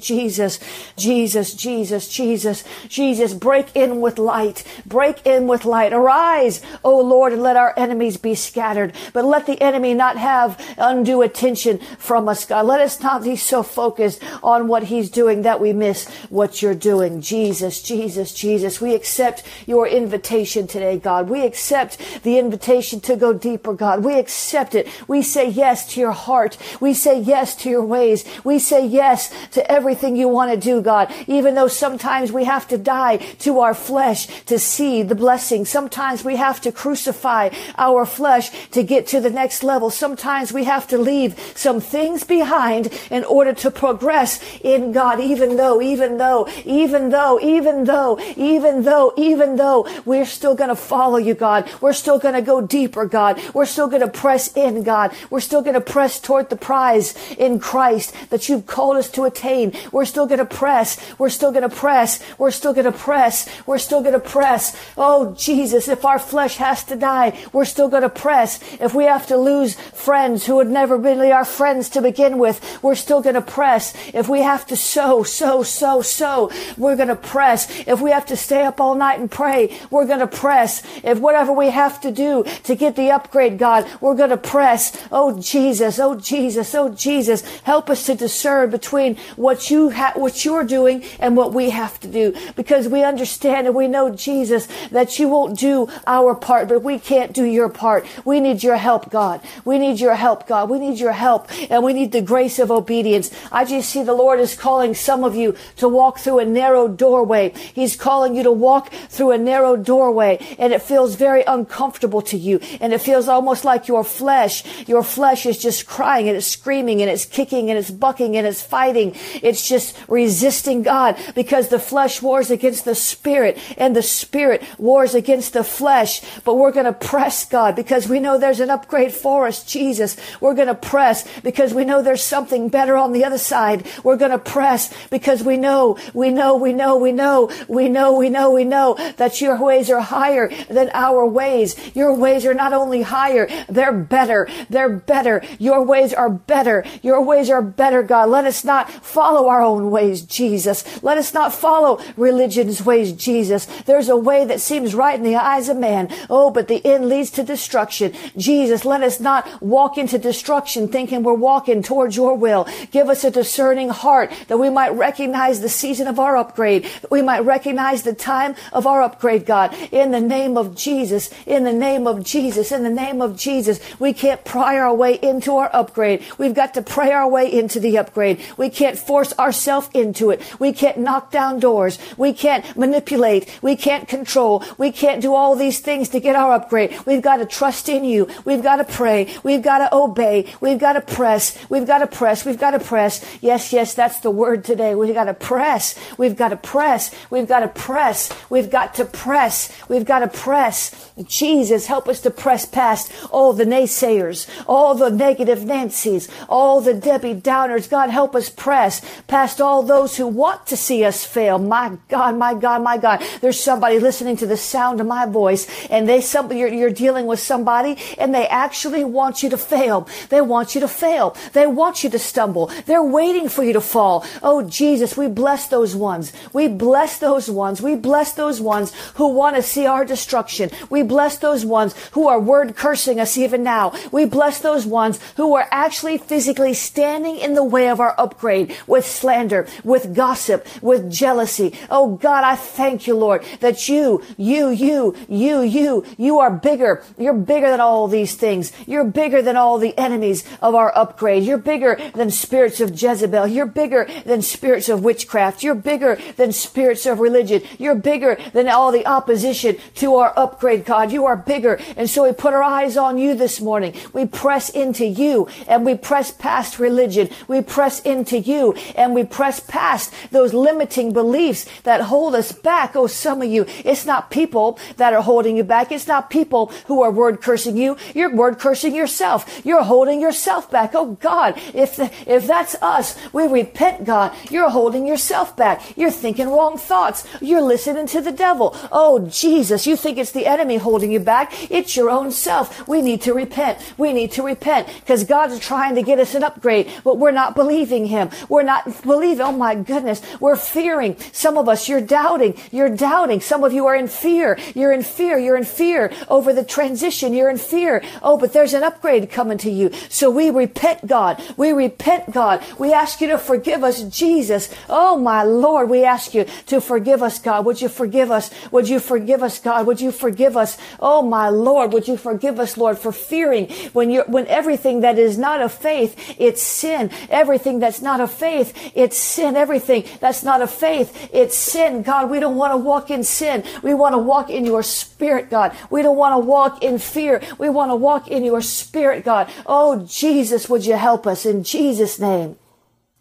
Jesus, 0.00 0.58
Jesus, 0.96 1.54
Jesus, 1.54 2.08
Jesus, 2.08 2.64
Jesus, 2.88 3.34
break 3.34 3.74
in 3.76 4.00
with 4.00 4.18
light. 4.18 4.64
Break 4.86 5.26
in 5.26 5.46
with 5.46 5.64
light. 5.64 5.92
Arise, 5.92 6.62
oh 6.84 7.00
Lord, 7.00 7.32
and 7.32 7.42
let 7.42 7.56
our 7.56 7.74
enemies 7.76 8.16
be 8.16 8.34
scattered. 8.34 8.94
But 9.12 9.24
let 9.24 9.46
the 9.46 9.60
enemy 9.62 9.94
not 9.94 10.16
have 10.16 10.58
undue 10.78 11.22
attention 11.22 11.78
from 11.98 12.28
us, 12.28 12.44
God. 12.44 12.66
Let 12.66 12.80
us 12.80 13.00
not 13.00 13.24
be 13.24 13.36
so 13.36 13.62
focused 13.62 14.22
on 14.42 14.61
what 14.68 14.84
he's 14.84 15.10
doing 15.10 15.42
that 15.42 15.60
we 15.60 15.72
miss 15.72 16.08
what 16.30 16.62
you're 16.62 16.74
doing. 16.74 17.20
Jesus, 17.20 17.82
Jesus, 17.82 18.32
Jesus. 18.32 18.80
We 18.80 18.94
accept 18.94 19.42
your 19.66 19.86
invitation 19.86 20.66
today, 20.66 20.98
God. 20.98 21.28
We 21.28 21.44
accept 21.44 21.98
the 22.22 22.38
invitation 22.38 23.00
to 23.00 23.16
go 23.16 23.32
deeper, 23.32 23.74
God. 23.74 24.04
We 24.04 24.18
accept 24.18 24.74
it. 24.74 24.88
We 25.08 25.22
say 25.22 25.48
yes 25.48 25.92
to 25.94 26.00
your 26.00 26.12
heart. 26.12 26.56
We 26.80 26.94
say 26.94 27.20
yes 27.20 27.54
to 27.56 27.70
your 27.70 27.84
ways. 27.84 28.24
We 28.44 28.58
say 28.58 28.86
yes 28.86 29.32
to 29.52 29.70
everything 29.70 30.16
you 30.16 30.28
want 30.28 30.52
to 30.52 30.56
do, 30.56 30.80
God. 30.80 31.12
Even 31.26 31.54
though 31.54 31.68
sometimes 31.68 32.32
we 32.32 32.44
have 32.44 32.68
to 32.68 32.78
die 32.78 33.18
to 33.40 33.60
our 33.60 33.74
flesh 33.74 34.26
to 34.44 34.58
see 34.58 35.02
the 35.02 35.14
blessing. 35.14 35.64
Sometimes 35.64 36.24
we 36.24 36.36
have 36.36 36.60
to 36.62 36.72
crucify 36.72 37.50
our 37.76 38.04
flesh 38.04 38.50
to 38.70 38.82
get 38.82 39.06
to 39.08 39.20
the 39.20 39.30
next 39.30 39.62
level. 39.62 39.90
Sometimes 39.90 40.52
we 40.52 40.64
have 40.64 40.86
to 40.88 40.98
leave 40.98 41.38
some 41.54 41.80
things 41.80 42.24
behind 42.24 42.92
in 43.10 43.24
order 43.24 43.52
to 43.54 43.70
progress 43.70 44.40
in 44.62 44.92
God, 44.92 45.20
even 45.20 45.56
though, 45.56 45.80
even 45.80 46.18
though, 46.18 46.48
even 46.64 47.10
though, 47.10 47.40
even 47.40 47.84
though, 47.84 48.18
even 48.36 48.82
though, 48.82 49.12
even 49.16 49.56
though 49.56 49.88
we're 50.04 50.24
still 50.24 50.54
going 50.54 50.68
to 50.68 50.76
follow 50.76 51.18
you, 51.18 51.34
God. 51.34 51.70
We're 51.80 51.92
still 51.92 52.18
going 52.18 52.34
to 52.34 52.42
go 52.42 52.60
deeper, 52.60 53.06
God. 53.06 53.40
We're 53.54 53.66
still 53.66 53.88
going 53.88 54.02
to 54.02 54.08
press 54.08 54.54
in, 54.56 54.82
God. 54.82 55.14
We're 55.30 55.40
still 55.40 55.62
going 55.62 55.74
to 55.74 55.80
press 55.80 56.20
toward 56.20 56.50
the 56.50 56.56
prize 56.56 57.14
in 57.38 57.58
Christ 57.58 58.14
that 58.30 58.48
you've 58.48 58.66
called 58.66 58.96
us 58.96 59.10
to 59.12 59.24
attain. 59.24 59.72
We're 59.90 60.04
still 60.04 60.26
going 60.26 60.38
to 60.38 60.44
press. 60.44 60.98
We're 61.18 61.28
still 61.28 61.52
going 61.52 61.68
to 61.68 61.74
press. 61.74 62.20
We're 62.38 62.50
still 62.50 62.72
going 62.72 62.90
to 62.90 62.92
press. 62.92 63.48
We're 63.66 63.78
still 63.78 64.00
going 64.00 64.14
to 64.14 64.20
press. 64.20 64.76
Oh, 64.96 65.34
Jesus, 65.34 65.88
if 65.88 66.04
our 66.04 66.18
flesh 66.18 66.56
has 66.56 66.84
to 66.84 66.96
die, 66.96 67.38
we're 67.52 67.64
still 67.64 67.88
going 67.88 68.02
to 68.02 68.08
press. 68.08 68.60
If 68.80 68.94
we 68.94 69.04
have 69.04 69.26
to 69.28 69.36
lose 69.36 69.74
friends 69.74 70.46
who 70.46 70.58
had 70.58 70.68
never 70.68 70.98
been 70.98 71.20
our 71.20 71.44
friends 71.44 71.88
to 71.90 72.02
begin 72.02 72.38
with, 72.38 72.82
we're 72.82 72.94
still 72.94 73.20
going 73.20 73.34
to 73.34 73.42
press. 73.42 73.94
If 74.12 74.28
we 74.32 74.40
have 74.40 74.66
to 74.66 74.76
sow, 74.76 75.22
sow, 75.22 75.62
sow, 75.62 76.00
sow, 76.00 76.50
we're 76.78 76.96
going 76.96 77.08
to 77.08 77.16
press. 77.16 77.68
If 77.86 78.00
we 78.00 78.10
have 78.10 78.26
to 78.26 78.36
stay 78.36 78.62
up 78.64 78.80
all 78.80 78.94
night 78.94 79.20
and 79.20 79.30
pray, 79.30 79.78
we're 79.90 80.06
going 80.06 80.20
to 80.20 80.26
press. 80.26 80.82
If 81.04 81.18
whatever 81.20 81.52
we 81.52 81.68
have 81.68 82.00
to 82.00 82.10
do 82.10 82.44
to 82.64 82.74
get 82.74 82.96
the 82.96 83.10
upgrade, 83.10 83.58
God, 83.58 83.86
we're 84.00 84.14
going 84.14 84.30
to 84.30 84.36
press. 84.38 84.96
Oh, 85.12 85.38
Jesus, 85.38 85.98
oh, 85.98 86.14
Jesus, 86.16 86.74
oh, 86.74 86.88
Jesus, 86.88 87.42
help 87.60 87.90
us 87.90 88.06
to 88.06 88.14
discern 88.14 88.70
between 88.70 89.16
what 89.36 89.70
you 89.70 89.90
ha- 89.90 90.14
what 90.16 90.44
you're 90.44 90.64
doing 90.64 91.04
and 91.20 91.36
what 91.36 91.52
we 91.52 91.70
have 91.70 92.00
to 92.00 92.08
do 92.08 92.34
because 92.56 92.88
we 92.88 93.04
understand 93.04 93.66
and 93.66 93.76
we 93.76 93.86
know, 93.86 94.08
Jesus, 94.14 94.66
that 94.90 95.18
you 95.18 95.28
won't 95.28 95.58
do 95.58 95.88
our 96.06 96.34
part, 96.34 96.68
but 96.68 96.82
we 96.82 96.98
can't 96.98 97.34
do 97.34 97.44
your 97.44 97.68
part. 97.68 98.06
We 98.24 98.40
need 98.40 98.62
your 98.62 98.76
help, 98.76 99.10
God. 99.10 99.42
We 99.66 99.78
need 99.78 100.00
your 100.00 100.14
help, 100.14 100.46
God. 100.46 100.70
We 100.70 100.78
need 100.78 100.98
your 100.98 101.12
help 101.12 101.48
and 101.70 101.84
we 101.84 101.92
need 101.92 102.12
the 102.12 102.22
grace 102.22 102.58
of 102.58 102.70
obedience. 102.70 103.30
I 103.50 103.66
just 103.66 103.90
see 103.90 104.02
the 104.02 104.21
Lord 104.22 104.38
is 104.38 104.54
calling 104.54 104.94
some 104.94 105.24
of 105.24 105.34
you 105.34 105.56
to 105.78 105.88
walk 105.88 106.20
through 106.20 106.38
a 106.38 106.44
narrow 106.44 106.86
doorway. 106.86 107.50
He's 107.74 107.96
calling 107.96 108.36
you 108.36 108.44
to 108.44 108.52
walk 108.52 108.92
through 109.08 109.32
a 109.32 109.38
narrow 109.38 109.74
doorway 109.74 110.38
and 110.60 110.72
it 110.72 110.80
feels 110.80 111.16
very 111.16 111.42
uncomfortable 111.42 112.22
to 112.22 112.36
you 112.36 112.60
and 112.80 112.92
it 112.92 113.00
feels 113.00 113.26
almost 113.26 113.64
like 113.64 113.88
your 113.88 114.04
flesh, 114.04 114.86
your 114.86 115.02
flesh 115.02 115.44
is 115.44 115.58
just 115.58 115.86
crying 115.86 116.28
and 116.28 116.36
it's 116.36 116.46
screaming 116.46 117.02
and 117.02 117.10
it's 117.10 117.24
kicking 117.24 117.68
and 117.68 117.76
it's 117.76 117.90
bucking 117.90 118.36
and 118.36 118.46
it's 118.46 118.62
fighting. 118.62 119.16
It's 119.42 119.66
just 119.68 119.98
resisting 120.06 120.84
God 120.84 121.16
because 121.34 121.66
the 121.66 121.80
flesh 121.80 122.22
wars 122.22 122.48
against 122.52 122.84
the 122.84 122.94
spirit 122.94 123.58
and 123.76 123.96
the 123.96 124.02
spirit 124.02 124.62
wars 124.78 125.16
against 125.16 125.52
the 125.52 125.64
flesh. 125.64 126.22
But 126.44 126.58
we're 126.58 126.70
going 126.70 126.86
to 126.86 126.92
press 126.92 127.44
God 127.44 127.74
because 127.74 128.08
we 128.08 128.20
know 128.20 128.38
there's 128.38 128.60
an 128.60 128.70
upgrade 128.70 129.12
for 129.12 129.48
us, 129.48 129.64
Jesus. 129.64 130.16
We're 130.40 130.54
going 130.54 130.68
to 130.68 130.76
press 130.76 131.26
because 131.40 131.74
we 131.74 131.84
know 131.84 132.02
there's 132.02 132.22
something 132.22 132.68
better 132.68 132.96
on 132.96 133.10
the 133.10 133.24
other 133.24 133.38
side. 133.38 133.84
We're 134.04 134.11
going 134.16 134.30
to 134.30 134.38
press 134.38 134.92
because 135.08 135.42
we 135.42 135.56
know, 135.56 135.98
we 136.14 136.30
know, 136.30 136.56
we 136.56 136.72
know, 136.72 136.96
we 136.96 137.12
know, 137.12 137.50
we 137.68 137.88
know, 137.88 138.12
we 138.12 138.28
know, 138.28 138.50
we 138.50 138.64
know 138.64 138.94
that 139.16 139.40
your 139.40 139.60
ways 139.62 139.90
are 139.90 140.00
higher 140.00 140.48
than 140.68 140.90
our 140.92 141.26
ways. 141.26 141.76
Your 141.94 142.14
ways 142.14 142.44
are 142.44 142.54
not 142.54 142.72
only 142.72 143.02
higher, 143.02 143.48
they're 143.68 143.92
better. 143.92 144.48
They're 144.70 144.88
better. 144.88 145.42
Your 145.58 145.84
ways 145.84 146.12
are 146.12 146.30
better. 146.30 146.84
Your 147.02 147.22
ways 147.22 147.50
are 147.50 147.62
better, 147.62 148.02
God. 148.02 148.28
Let 148.28 148.44
us 148.44 148.64
not 148.64 148.90
follow 148.90 149.48
our 149.48 149.62
own 149.62 149.90
ways, 149.90 150.22
Jesus. 150.22 151.02
Let 151.02 151.18
us 151.18 151.34
not 151.34 151.52
follow 151.52 152.00
religion's 152.16 152.84
ways, 152.84 153.12
Jesus. 153.12 153.66
There's 153.86 154.08
a 154.08 154.16
way 154.16 154.44
that 154.44 154.60
seems 154.60 154.94
right 154.94 155.18
in 155.18 155.24
the 155.24 155.36
eyes 155.36 155.68
of 155.68 155.76
man. 155.76 156.08
Oh, 156.28 156.50
but 156.50 156.68
the 156.68 156.84
end 156.84 157.08
leads 157.08 157.30
to 157.32 157.42
destruction. 157.42 158.12
Jesus, 158.36 158.84
let 158.84 159.02
us 159.02 159.20
not 159.20 159.62
walk 159.62 159.98
into 159.98 160.18
destruction 160.18 160.88
thinking 160.88 161.22
we're 161.22 161.34
walking 161.34 161.82
towards 161.82 162.16
your 162.16 162.36
will. 162.36 162.66
Give 162.90 163.08
us 163.08 163.24
a 163.24 163.30
discerning 163.30 163.88
that 164.02 164.58
we 164.58 164.68
might 164.68 164.90
recognize 164.90 165.60
the 165.60 165.68
season 165.68 166.08
of 166.08 166.18
our 166.18 166.36
upgrade, 166.36 166.84
that 167.02 167.10
we 167.10 167.22
might 167.22 167.40
recognize 167.40 168.02
the 168.02 168.14
time 168.14 168.54
of 168.72 168.86
our 168.86 169.00
upgrade, 169.02 169.46
God. 169.46 169.74
In 169.92 170.10
the 170.10 170.20
name 170.20 170.56
of 170.56 170.74
Jesus, 170.74 171.30
in 171.46 171.64
the 171.64 171.72
name 171.72 172.06
of 172.06 172.24
Jesus, 172.24 172.72
in 172.72 172.82
the 172.82 172.90
name 172.90 173.22
of 173.22 173.36
Jesus, 173.36 173.80
we 174.00 174.12
can't 174.12 174.44
pry 174.44 174.78
our 174.78 174.94
way 174.94 175.18
into 175.22 175.56
our 175.56 175.70
upgrade. 175.72 176.22
We've 176.36 176.54
got 176.54 176.74
to 176.74 176.82
pray 176.82 177.12
our 177.12 177.28
way 177.28 177.52
into 177.52 177.78
the 177.78 177.98
upgrade. 177.98 178.40
We 178.56 178.70
can't 178.70 178.98
force 178.98 179.32
ourselves 179.38 179.88
into 179.94 180.30
it. 180.30 180.42
We 180.58 180.72
can't 180.72 180.98
knock 180.98 181.30
down 181.30 181.60
doors. 181.60 181.98
We 182.16 182.32
can't 182.32 182.76
manipulate. 182.76 183.58
We 183.62 183.76
can't 183.76 184.08
control. 184.08 184.64
We 184.78 184.90
can't 184.90 185.22
do 185.22 185.34
all 185.34 185.54
these 185.54 185.80
things 185.80 186.08
to 186.10 186.20
get 186.20 186.34
our 186.34 186.52
upgrade. 186.52 186.98
We've 187.06 187.22
got 187.22 187.36
to 187.36 187.46
trust 187.46 187.88
in 187.88 188.04
you. 188.04 188.28
We've 188.44 188.62
got 188.62 188.76
to 188.76 188.84
pray. 188.84 189.32
We've 189.44 189.62
got 189.62 189.78
to 189.78 189.94
obey. 189.94 190.52
We've 190.60 190.78
got 190.78 190.94
to 190.94 191.00
press. 191.00 191.56
We've 191.70 191.86
got 191.86 191.98
to 191.98 192.06
press. 192.06 192.44
We've 192.44 192.58
got 192.58 192.72
to 192.72 192.80
press. 192.80 193.24
Yes, 193.40 193.72
yes, 193.72 193.91
that's 193.94 194.20
the 194.20 194.30
word 194.30 194.64
today. 194.64 194.94
We've 194.94 195.14
got 195.14 195.24
to 195.24 195.34
press. 195.34 195.98
We've 196.18 196.36
got 196.36 196.48
to 196.48 196.56
press. 196.56 197.14
We've 197.30 197.48
got 197.48 197.60
to 197.60 197.68
press. 197.68 198.30
We've 198.50 198.70
got 198.70 198.94
to 198.94 199.04
press. 199.04 199.72
We've 199.88 200.04
got 200.04 200.20
to 200.20 200.28
press. 200.28 201.10
Jesus, 201.26 201.86
help 201.86 202.08
us 202.08 202.20
to 202.20 202.30
press 202.30 202.66
past 202.66 203.12
all 203.30 203.52
the 203.52 203.64
naysayers, 203.64 204.48
all 204.66 204.94
the 204.94 205.10
negative 205.10 205.64
Nancy's, 205.64 206.28
all 206.48 206.80
the 206.80 206.94
Debbie 206.94 207.34
Downers. 207.34 207.88
God, 207.88 208.10
help 208.10 208.34
us 208.34 208.48
press 208.48 209.00
past 209.26 209.60
all 209.60 209.82
those 209.82 210.16
who 210.16 210.26
want 210.26 210.66
to 210.68 210.76
see 210.76 211.04
us 211.04 211.24
fail. 211.24 211.58
My 211.58 211.98
God, 212.08 212.36
my 212.36 212.54
God, 212.54 212.82
my 212.82 212.96
God. 212.96 213.22
There's 213.40 213.60
somebody 213.60 213.98
listening 213.98 214.36
to 214.38 214.46
the 214.46 214.56
sound 214.56 215.00
of 215.00 215.06
my 215.06 215.26
voice 215.26 215.68
and 215.88 216.08
they, 216.08 216.20
somebody, 216.20 216.60
you're, 216.60 216.72
you're 216.72 216.90
dealing 216.90 217.26
with 217.26 217.40
somebody 217.40 217.98
and 218.18 218.34
they 218.34 218.46
actually 218.48 219.04
want 219.04 219.42
you 219.42 219.50
to 219.50 219.58
fail. 219.58 220.08
They 220.30 220.40
want 220.40 220.74
you 220.74 220.80
to 220.80 220.88
fail. 220.88 221.36
They 221.52 221.66
want 221.66 222.02
you 222.02 222.10
to 222.10 222.18
stumble. 222.18 222.70
They're 222.86 223.02
waiting 223.02 223.48
for 223.48 223.62
you 223.62 223.74
to 223.74 223.80
fall. 223.82 224.24
Oh, 224.42 224.62
Jesus, 224.62 225.16
we 225.16 225.28
bless 225.28 225.68
those 225.68 225.94
ones. 225.94 226.32
We 226.52 226.68
bless 226.68 227.18
those 227.18 227.50
ones. 227.50 227.82
We 227.82 227.96
bless 227.96 228.32
those 228.32 228.60
ones 228.60 228.92
who 229.14 229.28
want 229.28 229.56
to 229.56 229.62
see 229.62 229.86
our 229.86 230.04
destruction. 230.04 230.70
We 230.88 231.02
bless 231.02 231.38
those 231.38 231.64
ones 231.64 231.94
who 232.12 232.28
are 232.28 232.40
word 232.40 232.76
cursing 232.76 233.20
us 233.20 233.36
even 233.36 233.62
now. 233.62 233.92
We 234.10 234.24
bless 234.24 234.60
those 234.60 234.86
ones 234.86 235.18
who 235.36 235.54
are 235.54 235.68
actually 235.70 236.18
physically 236.18 236.74
standing 236.74 237.36
in 237.36 237.54
the 237.54 237.64
way 237.64 237.88
of 237.88 238.00
our 238.00 238.14
upgrade 238.18 238.76
with 238.86 239.06
slander, 239.06 239.66
with 239.84 240.14
gossip, 240.14 240.66
with 240.82 241.10
jealousy. 241.10 241.76
Oh 241.90 242.16
God, 242.16 242.44
I 242.44 242.56
thank 242.56 243.06
you, 243.06 243.14
Lord, 243.14 243.44
that 243.60 243.88
you, 243.88 244.22
you, 244.36 244.70
you, 244.70 245.16
you, 245.28 245.62
you, 245.62 246.04
you 246.16 246.38
are 246.38 246.50
bigger. 246.50 247.02
You're 247.18 247.34
bigger 247.34 247.70
than 247.70 247.80
all 247.80 248.08
these 248.08 248.34
things. 248.34 248.72
You're 248.86 249.04
bigger 249.04 249.42
than 249.42 249.56
all 249.56 249.78
the 249.78 249.96
enemies 249.98 250.44
of 250.60 250.74
our 250.74 250.96
upgrade. 250.96 251.44
You're 251.44 251.58
bigger 251.58 251.98
than 252.14 252.30
spirits 252.30 252.80
of 252.80 253.00
Jezebel. 253.00 253.48
You're 253.48 253.66
bigger 253.74 254.08
than 254.24 254.42
spirits 254.42 254.88
of 254.88 255.04
witchcraft. 255.04 255.62
You're 255.62 255.74
bigger 255.74 256.18
than 256.36 256.52
spirits 256.52 257.06
of 257.06 257.20
religion. 257.20 257.62
You're 257.78 257.94
bigger 257.94 258.38
than 258.52 258.68
all 258.68 258.92
the 258.92 259.06
opposition 259.06 259.76
to 259.96 260.16
our 260.16 260.32
upgrade, 260.36 260.84
God. 260.84 261.12
You 261.12 261.26
are 261.26 261.36
bigger. 261.36 261.80
And 261.96 262.08
so 262.08 262.24
we 262.24 262.32
put 262.32 262.54
our 262.54 262.62
eyes 262.62 262.96
on 262.96 263.18
you 263.18 263.34
this 263.34 263.60
morning. 263.60 263.94
We 264.12 264.26
press 264.26 264.68
into 264.70 265.06
you 265.06 265.48
and 265.66 265.84
we 265.84 265.94
press 265.94 266.30
past 266.30 266.78
religion. 266.78 267.28
We 267.48 267.62
press 267.62 268.00
into 268.00 268.38
you 268.38 268.74
and 268.96 269.14
we 269.14 269.24
press 269.24 269.60
past 269.60 270.12
those 270.30 270.54
limiting 270.54 271.12
beliefs 271.12 271.66
that 271.82 272.02
hold 272.02 272.34
us 272.34 272.52
back. 272.52 272.96
Oh, 272.96 273.06
some 273.06 273.42
of 273.42 273.48
you, 273.48 273.66
it's 273.84 274.06
not 274.06 274.30
people 274.30 274.78
that 274.96 275.12
are 275.12 275.22
holding 275.22 275.56
you 275.56 275.64
back. 275.64 275.92
It's 275.92 276.06
not 276.06 276.30
people 276.30 276.72
who 276.86 277.02
are 277.02 277.10
word 277.10 277.40
cursing 277.40 277.76
you. 277.76 277.96
You're 278.14 278.34
word 278.34 278.58
cursing 278.58 278.94
yourself. 278.94 279.62
You're 279.64 279.84
holding 279.84 280.20
yourself 280.20 280.70
back. 280.70 280.92
Oh 280.94 281.12
God, 281.12 281.58
if, 281.74 281.96
the, 281.96 282.10
if 282.26 282.46
that's 282.46 282.74
us, 282.82 283.16
we 283.32 283.46
repent, 283.62 284.04
God. 284.04 284.34
You're 284.50 284.70
holding 284.70 285.06
yourself 285.06 285.56
back. 285.56 285.96
You're 285.96 286.10
thinking 286.10 286.48
wrong 286.48 286.76
thoughts. 286.76 287.26
You're 287.40 287.62
listening 287.62 288.06
to 288.08 288.20
the 288.20 288.32
devil. 288.32 288.76
Oh, 288.90 289.26
Jesus, 289.28 289.86
you 289.86 289.96
think 289.96 290.18
it's 290.18 290.32
the 290.32 290.46
enemy 290.46 290.76
holding 290.76 291.12
you 291.12 291.20
back. 291.20 291.52
It's 291.70 291.96
your 291.96 292.10
own 292.10 292.30
self. 292.30 292.86
We 292.88 293.02
need 293.02 293.22
to 293.22 293.32
repent. 293.34 293.78
We 293.96 294.12
need 294.12 294.32
to 294.32 294.42
repent 294.42 294.88
because 295.00 295.24
God 295.24 295.50
is 295.52 295.60
trying 295.60 295.94
to 295.94 296.02
get 296.02 296.18
us 296.18 296.34
an 296.34 296.42
upgrade, 296.42 296.90
but 297.04 297.18
we're 297.18 297.30
not 297.42 297.54
believing 297.54 298.06
Him. 298.06 298.30
We're 298.48 298.62
not 298.62 298.84
believing. 299.02 299.46
Oh 299.46 299.52
my 299.52 299.74
goodness. 299.74 300.20
We're 300.40 300.56
fearing. 300.56 301.16
Some 301.32 301.56
of 301.56 301.68
us, 301.68 301.88
you're 301.88 302.00
doubting. 302.00 302.54
You're 302.70 302.94
doubting. 302.94 303.40
Some 303.40 303.64
of 303.64 303.72
you 303.72 303.86
are 303.86 303.96
in 303.96 304.08
fear. 304.08 304.58
You're 304.74 304.92
in 304.92 305.02
fear. 305.02 305.38
You're 305.38 305.56
in 305.56 305.64
fear 305.64 306.12
over 306.28 306.52
the 306.52 306.64
transition. 306.64 307.32
You're 307.32 307.50
in 307.50 307.58
fear. 307.58 308.02
Oh, 308.22 308.36
but 308.36 308.52
there's 308.52 308.74
an 308.74 308.82
upgrade 308.82 309.30
coming 309.30 309.58
to 309.58 309.70
you. 309.70 309.90
So 310.08 310.30
we 310.30 310.50
repent, 310.50 311.06
God. 311.06 311.42
We 311.56 311.72
repent, 311.72 312.32
God. 312.32 312.64
We 312.78 312.92
ask 312.92 313.20
you 313.20 313.28
to 313.28 313.38
forgive 313.38 313.51
us, 313.56 314.02
Jesus. 314.04 314.68
Oh, 314.88 315.16
my 315.16 315.42
Lord, 315.42 315.88
we 315.88 316.04
ask 316.04 316.34
you 316.34 316.44
to 316.66 316.80
forgive 316.80 317.22
us, 317.22 317.38
God. 317.38 317.64
Would 317.66 317.80
you 317.80 317.88
forgive 317.88 318.30
us? 318.30 318.50
Would 318.70 318.88
you 318.88 318.98
forgive 318.98 319.42
us, 319.42 319.58
God? 319.58 319.86
Would 319.86 320.00
you 320.00 320.12
forgive 320.12 320.56
us? 320.56 320.78
Oh, 321.00 321.22
my 321.22 321.48
Lord, 321.48 321.92
would 321.92 322.08
you 322.08 322.16
forgive 322.16 322.58
us, 322.58 322.76
Lord, 322.76 322.98
for 322.98 323.12
fearing 323.12 323.68
when 323.92 324.10
you're, 324.10 324.24
when 324.24 324.46
everything 324.46 325.00
that 325.00 325.18
is 325.18 325.38
not 325.38 325.60
of 325.60 325.72
faith, 325.72 326.16
it's 326.38 326.62
sin. 326.62 327.10
Everything 327.28 327.78
that's 327.78 328.00
not 328.00 328.20
of 328.20 328.30
faith, 328.30 328.72
it's 328.94 329.16
sin. 329.16 329.56
Everything 329.56 330.04
that's 330.20 330.42
not 330.42 330.62
of 330.62 330.70
faith, 330.70 331.30
it's 331.32 331.56
sin. 331.56 332.02
God, 332.02 332.30
we 332.30 332.40
don't 332.40 332.56
want 332.56 332.72
to 332.72 332.76
walk 332.76 333.10
in 333.10 333.24
sin. 333.24 333.64
We 333.82 333.94
want 333.94 334.14
to 334.14 334.18
walk 334.18 334.50
in 334.50 334.64
your 334.64 334.82
spirit, 334.82 335.50
God. 335.50 335.76
We 335.90 336.02
don't 336.02 336.16
want 336.16 336.34
to 336.34 336.46
walk 336.46 336.82
in 336.82 336.98
fear. 336.98 337.42
We 337.58 337.68
want 337.68 337.90
to 337.90 337.96
walk 337.96 338.28
in 338.28 338.44
your 338.44 338.62
spirit, 338.62 339.24
God. 339.24 339.50
Oh, 339.66 340.04
Jesus, 340.06 340.68
would 340.68 340.86
you 340.86 340.96
help 340.96 341.26
us 341.26 341.46
in 341.46 341.64
Jesus' 341.64 342.18
name? 342.18 342.56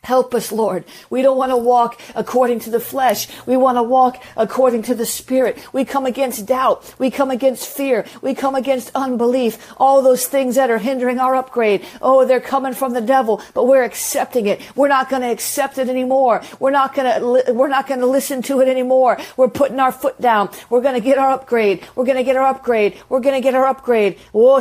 Help 0.03 0.33
us, 0.33 0.51
Lord. 0.51 0.83
We 1.11 1.21
don't 1.21 1.37
want 1.37 1.51
to 1.51 1.57
walk 1.57 2.01
according 2.15 2.61
to 2.61 2.71
the 2.71 2.79
flesh. 2.79 3.27
We 3.45 3.55
want 3.55 3.77
to 3.77 3.83
walk 3.83 4.23
according 4.35 4.81
to 4.83 4.95
the 4.95 5.05
Spirit. 5.05 5.63
We 5.73 5.85
come 5.85 6.07
against 6.07 6.47
doubt. 6.47 6.95
We 6.97 7.11
come 7.11 7.29
against 7.29 7.67
fear. 7.67 8.07
We 8.19 8.33
come 8.33 8.55
against 8.55 8.89
unbelief. 8.95 9.59
All 9.77 10.01
those 10.01 10.25
things 10.25 10.55
that 10.55 10.71
are 10.71 10.79
hindering 10.79 11.19
our 11.19 11.35
upgrade. 11.35 11.85
Oh, 12.01 12.25
they're 12.25 12.41
coming 12.41 12.73
from 12.73 12.93
the 12.93 13.01
devil, 13.01 13.43
but 13.53 13.67
we're 13.67 13.83
accepting 13.83 14.47
it. 14.47 14.59
We're 14.75 14.87
not 14.87 15.07
going 15.07 15.21
to 15.21 15.29
accept 15.29 15.77
it 15.77 15.87
anymore. 15.87 16.41
We're 16.59 16.71
not 16.71 16.95
going 16.95 17.45
to, 17.45 17.53
we're 17.53 17.67
not 17.67 17.85
going 17.85 17.99
to 17.99 18.07
listen 18.07 18.41
to 18.43 18.59
it 18.61 18.67
anymore. 18.67 19.19
We're 19.37 19.49
putting 19.49 19.79
our 19.79 19.91
foot 19.91 20.19
down. 20.19 20.49
We're 20.71 20.81
going 20.81 20.95
to 20.95 20.99
get 20.99 21.19
our 21.19 21.29
upgrade. 21.29 21.87
We're 21.95 22.05
going 22.05 22.17
to 22.17 22.23
get 22.23 22.37
our 22.37 22.47
upgrade. 22.47 22.99
We're 23.07 23.19
going 23.19 23.35
to 23.35 23.41
get 23.41 23.53
our 23.53 23.67
upgrade. 23.67 24.17
Oh, 24.33 24.59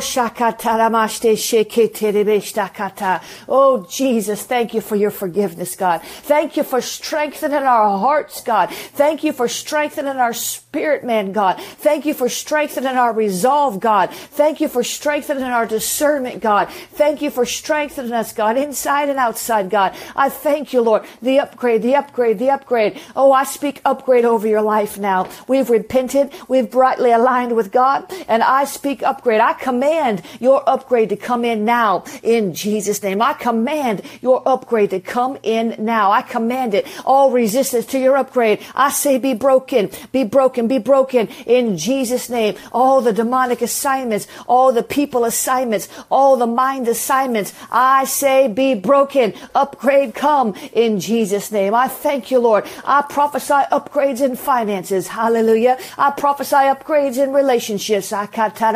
oh, 3.49 3.87
Jesus, 3.89 4.43
thank 4.43 4.75
you 4.75 4.81
for 4.81 4.95
your 4.95 5.09
forgiveness 5.09 5.30
forgiveness, 5.31 5.77
God. 5.77 6.01
Thank 6.03 6.57
you 6.57 6.63
for 6.63 6.81
strengthening 6.81 7.63
our 7.63 7.97
hearts, 7.97 8.41
God. 8.41 8.69
Thank 8.69 9.23
you 9.23 9.31
for 9.31 9.47
strengthening 9.47 10.17
our 10.17 10.33
spirit, 10.33 11.05
man, 11.05 11.31
God. 11.31 11.57
Thank 11.61 12.05
you 12.05 12.13
for 12.13 12.27
strengthening 12.27 12.97
our 12.97 13.13
resolve, 13.13 13.79
God. 13.79 14.11
Thank 14.11 14.59
you 14.59 14.67
for 14.67 14.83
strengthening 14.83 15.43
our 15.43 15.65
discernment, 15.65 16.41
God. 16.41 16.69
Thank 16.69 17.21
you 17.21 17.31
for 17.31 17.45
strengthening 17.45 18.11
us, 18.11 18.33
God, 18.33 18.57
inside 18.57 19.07
and 19.07 19.17
outside, 19.17 19.69
God. 19.69 19.95
I 20.17 20.27
thank 20.27 20.73
you, 20.73 20.81
Lord. 20.81 21.03
The 21.21 21.39
upgrade, 21.39 21.81
the 21.81 21.95
upgrade, 21.95 22.37
the 22.37 22.49
upgrade. 22.49 22.99
Oh, 23.15 23.31
I 23.31 23.45
speak 23.45 23.79
upgrade 23.85 24.25
over 24.25 24.47
your 24.47 24.61
life 24.61 24.97
now. 24.97 25.29
We've 25.47 25.69
repented. 25.69 26.33
We've 26.49 26.69
brightly 26.69 27.11
aligned 27.11 27.55
with 27.55 27.71
God. 27.71 28.11
And 28.27 28.43
I 28.43 28.65
speak 28.65 29.01
upgrade. 29.01 29.39
I 29.39 29.53
command 29.53 30.23
your 30.41 30.61
upgrade 30.69 31.07
to 31.09 31.15
come 31.15 31.45
in 31.45 31.63
now 31.63 32.03
in 32.21 32.53
Jesus' 32.53 33.01
name. 33.01 33.21
I 33.21 33.31
command 33.31 34.01
your 34.21 34.43
upgrade 34.45 34.89
to 34.89 34.99
come 34.99 35.20
come 35.21 35.37
in 35.43 35.75
now. 35.77 36.11
I 36.11 36.23
command 36.23 36.73
it. 36.73 36.87
All 37.05 37.29
resistance 37.29 37.85
to 37.87 37.99
your 37.99 38.17
upgrade. 38.17 38.59
I 38.73 38.89
say 38.89 39.19
be 39.19 39.35
broken, 39.35 39.91
be 40.11 40.23
broken, 40.23 40.67
be 40.67 40.79
broken 40.79 41.27
in 41.45 41.77
Jesus' 41.77 42.27
name. 42.27 42.55
All 42.71 43.01
the 43.01 43.13
demonic 43.13 43.61
assignments, 43.61 44.25
all 44.47 44.73
the 44.73 44.81
people 44.81 45.25
assignments, 45.25 45.89
all 46.09 46.37
the 46.37 46.47
mind 46.47 46.87
assignments. 46.87 47.53
I 47.71 48.05
say 48.05 48.47
be 48.47 48.73
broken. 48.73 49.33
Upgrade 49.53 50.15
come 50.15 50.55
in 50.73 50.99
Jesus' 50.99 51.51
name. 51.51 51.75
I 51.75 51.87
thank 51.87 52.31
you, 52.31 52.39
Lord. 52.39 52.65
I 52.83 53.03
prophesy 53.03 53.61
upgrades 53.77 54.21
in 54.21 54.35
finances. 54.35 55.07
Hallelujah. 55.07 55.77
I 55.99 56.09
prophesy 56.11 56.63
upgrades 56.73 57.23
in 57.23 57.31
relationships. 57.31 58.11
I 58.11 58.25
prophesy 58.25 58.73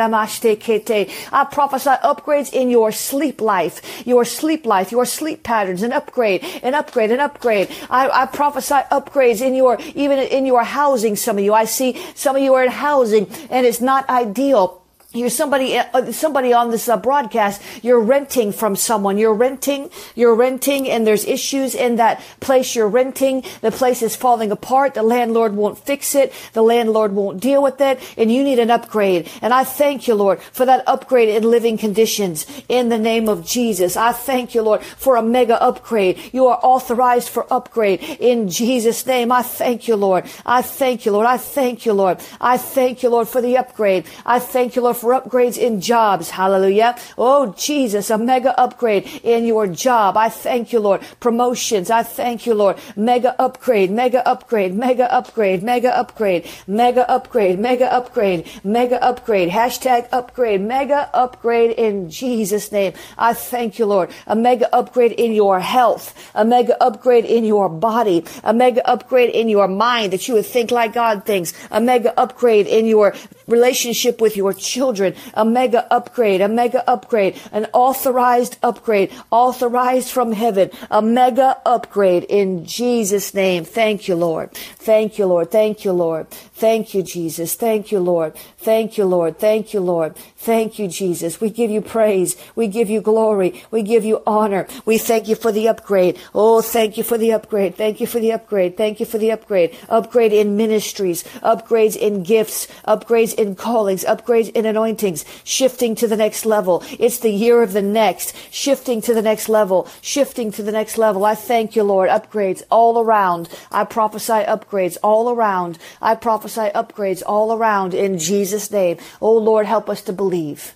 upgrades 2.12 2.52
in 2.52 2.70
your 2.70 2.92
sleep 2.92 3.40
life, 3.40 4.06
your 4.06 4.24
sleep 4.24 4.64
life, 4.64 4.92
your 4.92 5.06
sleep 5.06 5.42
patterns 5.42 5.82
and 5.82 5.92
upgrade 5.92 6.35
upgrade 6.62 6.74
upgrade 6.74 7.10
and 7.10 7.20
upgrade. 7.20 7.68
I, 7.90 8.08
I 8.08 8.26
prophesy 8.26 8.74
upgrades 8.90 9.40
in 9.40 9.54
your, 9.54 9.78
even 9.94 10.18
in 10.18 10.46
your 10.46 10.64
housing, 10.64 11.16
some 11.16 11.38
of 11.38 11.44
you. 11.44 11.54
I 11.54 11.64
see 11.64 12.02
some 12.14 12.36
of 12.36 12.42
you 12.42 12.54
are 12.54 12.64
in 12.64 12.70
housing 12.70 13.28
and 13.50 13.66
it's 13.66 13.80
not 13.80 14.08
ideal 14.08 14.85
you're 15.16 15.30
somebody 15.30 15.78
uh, 15.78 16.12
somebody 16.12 16.52
on 16.52 16.70
this 16.70 16.88
uh, 16.88 16.96
broadcast 16.96 17.62
you're 17.82 18.00
renting 18.00 18.52
from 18.52 18.76
someone. 18.76 19.18
You're 19.18 19.34
renting 19.34 19.90
you're 20.14 20.34
renting 20.34 20.88
and 20.88 21.06
there's 21.06 21.24
issues 21.24 21.74
in 21.74 21.96
that 21.96 22.20
place 22.40 22.74
you're 22.74 22.88
renting. 22.88 23.44
The 23.60 23.70
place 23.70 24.02
is 24.02 24.16
falling 24.16 24.50
apart. 24.50 24.94
The 24.94 25.02
landlord 25.02 25.54
won't 25.54 25.78
fix 25.78 26.14
it. 26.14 26.32
The 26.52 26.62
landlord 26.62 27.12
won't 27.12 27.40
deal 27.40 27.62
with 27.62 27.80
it. 27.80 28.00
And 28.16 28.32
you 28.32 28.42
need 28.42 28.58
an 28.58 28.70
upgrade. 28.70 29.30
And 29.42 29.52
i 29.52 29.64
thank 29.64 30.08
you 30.08 30.14
lord 30.14 30.40
for 30.42 30.64
that 30.66 30.84
upgrade 30.86 31.28
in 31.28 31.44
living 31.44 31.78
conditions. 31.78 32.46
In 32.68 32.88
the 32.88 32.98
name 32.98 33.28
of 33.28 33.44
jesus 33.44 33.96
i 33.96 34.12
thank 34.12 34.54
you 34.54 34.62
lord 34.62 34.82
for 34.82 35.16
a 35.16 35.22
mega 35.22 35.60
upgrade. 35.60 36.18
You 36.32 36.46
are 36.46 36.60
authorized 36.62 37.28
for 37.28 37.46
upgrade. 37.52 38.02
In 38.20 38.48
jesus 38.48 39.06
name 39.06 39.32
i 39.32 39.42
thank 39.42 39.88
you 39.88 39.96
lord. 39.96 40.24
I 40.44 40.62
thank 40.62 41.06
you 41.06 41.12
lord. 41.12 41.26
I 41.26 41.36
thank 41.36 41.86
you 41.86 41.92
lord. 41.92 42.20
I 42.40 42.56
thank 42.58 43.02
you 43.02 43.08
lord 43.08 43.28
for 43.28 43.40
the 43.40 43.56
upgrade. 43.56 44.04
I 44.24 44.38
thank 44.38 44.76
you 44.76 44.82
lord 44.82 44.96
for 44.96 45.05
for 45.06 45.20
upgrades 45.20 45.56
in 45.56 45.80
jobs. 45.80 46.30
Hallelujah. 46.30 46.96
Oh, 47.16 47.54
Jesus, 47.56 48.10
a 48.10 48.18
mega 48.18 48.58
upgrade 48.58 49.06
in 49.22 49.44
your 49.44 49.68
job. 49.68 50.16
I 50.16 50.28
thank 50.28 50.72
you, 50.72 50.80
Lord. 50.80 51.00
Promotions. 51.20 51.90
I 51.90 52.02
thank 52.02 52.44
you, 52.44 52.54
Lord. 52.54 52.76
Mega 52.96 53.40
upgrade, 53.40 53.92
mega 53.92 54.26
upgrade, 54.26 54.74
mega 54.74 55.06
upgrade, 55.14 55.62
mega 55.62 55.96
upgrade, 55.96 56.50
mega 56.66 57.08
upgrade, 57.08 57.60
mega 57.60 57.86
upgrade, 57.92 58.50
mega 58.64 59.00
upgrade. 59.00 59.48
Hashtag 59.48 60.08
upgrade, 60.10 60.60
mega 60.60 61.08
upgrade 61.14 61.70
in 61.78 62.10
Jesus' 62.10 62.72
name. 62.72 62.92
I 63.16 63.32
thank 63.32 63.78
you, 63.78 63.86
Lord. 63.86 64.10
A 64.26 64.34
mega 64.34 64.74
upgrade 64.74 65.12
in 65.12 65.32
your 65.34 65.60
health, 65.60 66.14
a 66.34 66.44
mega 66.44 66.76
upgrade 66.82 67.26
in 67.26 67.44
your 67.44 67.68
body, 67.68 68.24
a 68.42 68.52
mega 68.52 68.84
upgrade 68.90 69.30
in 69.30 69.48
your 69.48 69.68
mind 69.68 70.12
that 70.12 70.26
you 70.26 70.34
would 70.34 70.46
think 70.46 70.72
like 70.72 70.94
God 70.94 71.24
thinks, 71.24 71.52
a 71.70 71.80
mega 71.80 72.12
upgrade 72.18 72.66
in 72.66 72.86
your 72.86 73.14
relationship 73.46 74.20
with 74.20 74.36
your 74.36 74.52
children, 74.52 74.95
a 75.34 75.44
mega 75.44 75.86
upgrade, 75.92 76.40
a 76.40 76.48
mega 76.48 76.88
upgrade, 76.88 77.40
an 77.52 77.66
authorized 77.72 78.58
upgrade, 78.62 79.12
authorized 79.30 80.10
from 80.10 80.32
heaven, 80.32 80.70
a 80.90 81.02
mega 81.02 81.56
upgrade 81.64 82.24
in 82.24 82.64
Jesus' 82.64 83.34
name. 83.34 83.64
Thank 83.64 84.08
you, 84.08 84.16
Lord. 84.16 84.52
Thank 84.52 85.18
you, 85.18 85.26
Lord. 85.26 85.50
Thank 85.50 85.84
you, 85.84 85.92
Lord. 85.92 86.28
Thank 86.30 86.94
you, 86.94 87.02
Jesus. 87.02 87.54
Thank 87.54 87.92
you, 87.92 88.00
Lord. 88.00 88.34
Thank 88.58 88.96
you, 88.96 89.04
Lord. 89.04 89.38
Thank 89.38 89.74
you, 89.74 89.80
Lord. 89.80 90.16
Thank 90.36 90.78
you, 90.78 90.88
Jesus. 90.88 91.40
We 91.40 91.50
give 91.50 91.70
you 91.70 91.80
praise. 91.80 92.36
We 92.54 92.68
give 92.68 92.88
you 92.88 93.00
glory. 93.00 93.64
We 93.70 93.82
give 93.82 94.04
you 94.04 94.22
honor. 94.26 94.66
We 94.84 94.98
thank 94.98 95.28
you 95.28 95.34
for 95.34 95.52
the 95.52 95.68
upgrade. 95.68 96.18
Oh, 96.34 96.62
thank 96.62 96.96
you 96.96 97.04
for 97.04 97.18
the 97.18 97.32
upgrade. 97.32 97.74
Thank 97.74 98.00
you 98.00 98.06
for 98.06 98.20
the 98.20 98.32
upgrade. 98.32 98.76
Thank 98.76 99.00
you 99.00 99.06
for 99.06 99.18
the 99.18 99.32
upgrade. 99.32 99.76
Upgrade 99.88 100.32
in 100.32 100.56
ministries, 100.56 101.24
upgrades 101.42 101.96
in 101.96 102.22
gifts, 102.22 102.68
upgrades 102.86 103.34
in 103.34 103.54
callings, 103.56 104.04
upgrades 104.04 104.50
in 104.52 104.66
anointings, 104.76 105.24
shifting 105.42 105.94
to 105.96 106.06
the 106.06 106.16
next 106.16 106.44
level. 106.44 106.82
It's 106.98 107.18
the 107.18 107.30
year 107.30 107.62
of 107.62 107.72
the 107.72 107.80
next, 107.80 108.36
shifting 108.52 109.00
to 109.02 109.14
the 109.14 109.22
next 109.22 109.48
level, 109.48 109.88
shifting 110.02 110.52
to 110.52 110.62
the 110.62 110.72
next 110.72 110.98
level. 110.98 111.24
I 111.24 111.34
thank 111.34 111.74
you, 111.74 111.82
Lord. 111.82 112.10
Upgrades 112.10 112.62
all 112.70 113.00
around. 113.00 113.48
I 113.72 113.84
prophesy 113.84 114.44
upgrades 114.44 114.98
all 115.02 115.30
around. 115.30 115.78
I 116.02 116.14
prophesy 116.14 116.68
upgrades 116.74 117.22
all 117.24 117.56
around 117.56 117.94
in 117.94 118.18
Jesus' 118.18 118.70
name. 118.70 118.98
Oh 119.20 119.38
Lord, 119.38 119.64
help 119.64 119.88
us 119.88 120.02
to 120.02 120.12
believe. 120.12 120.74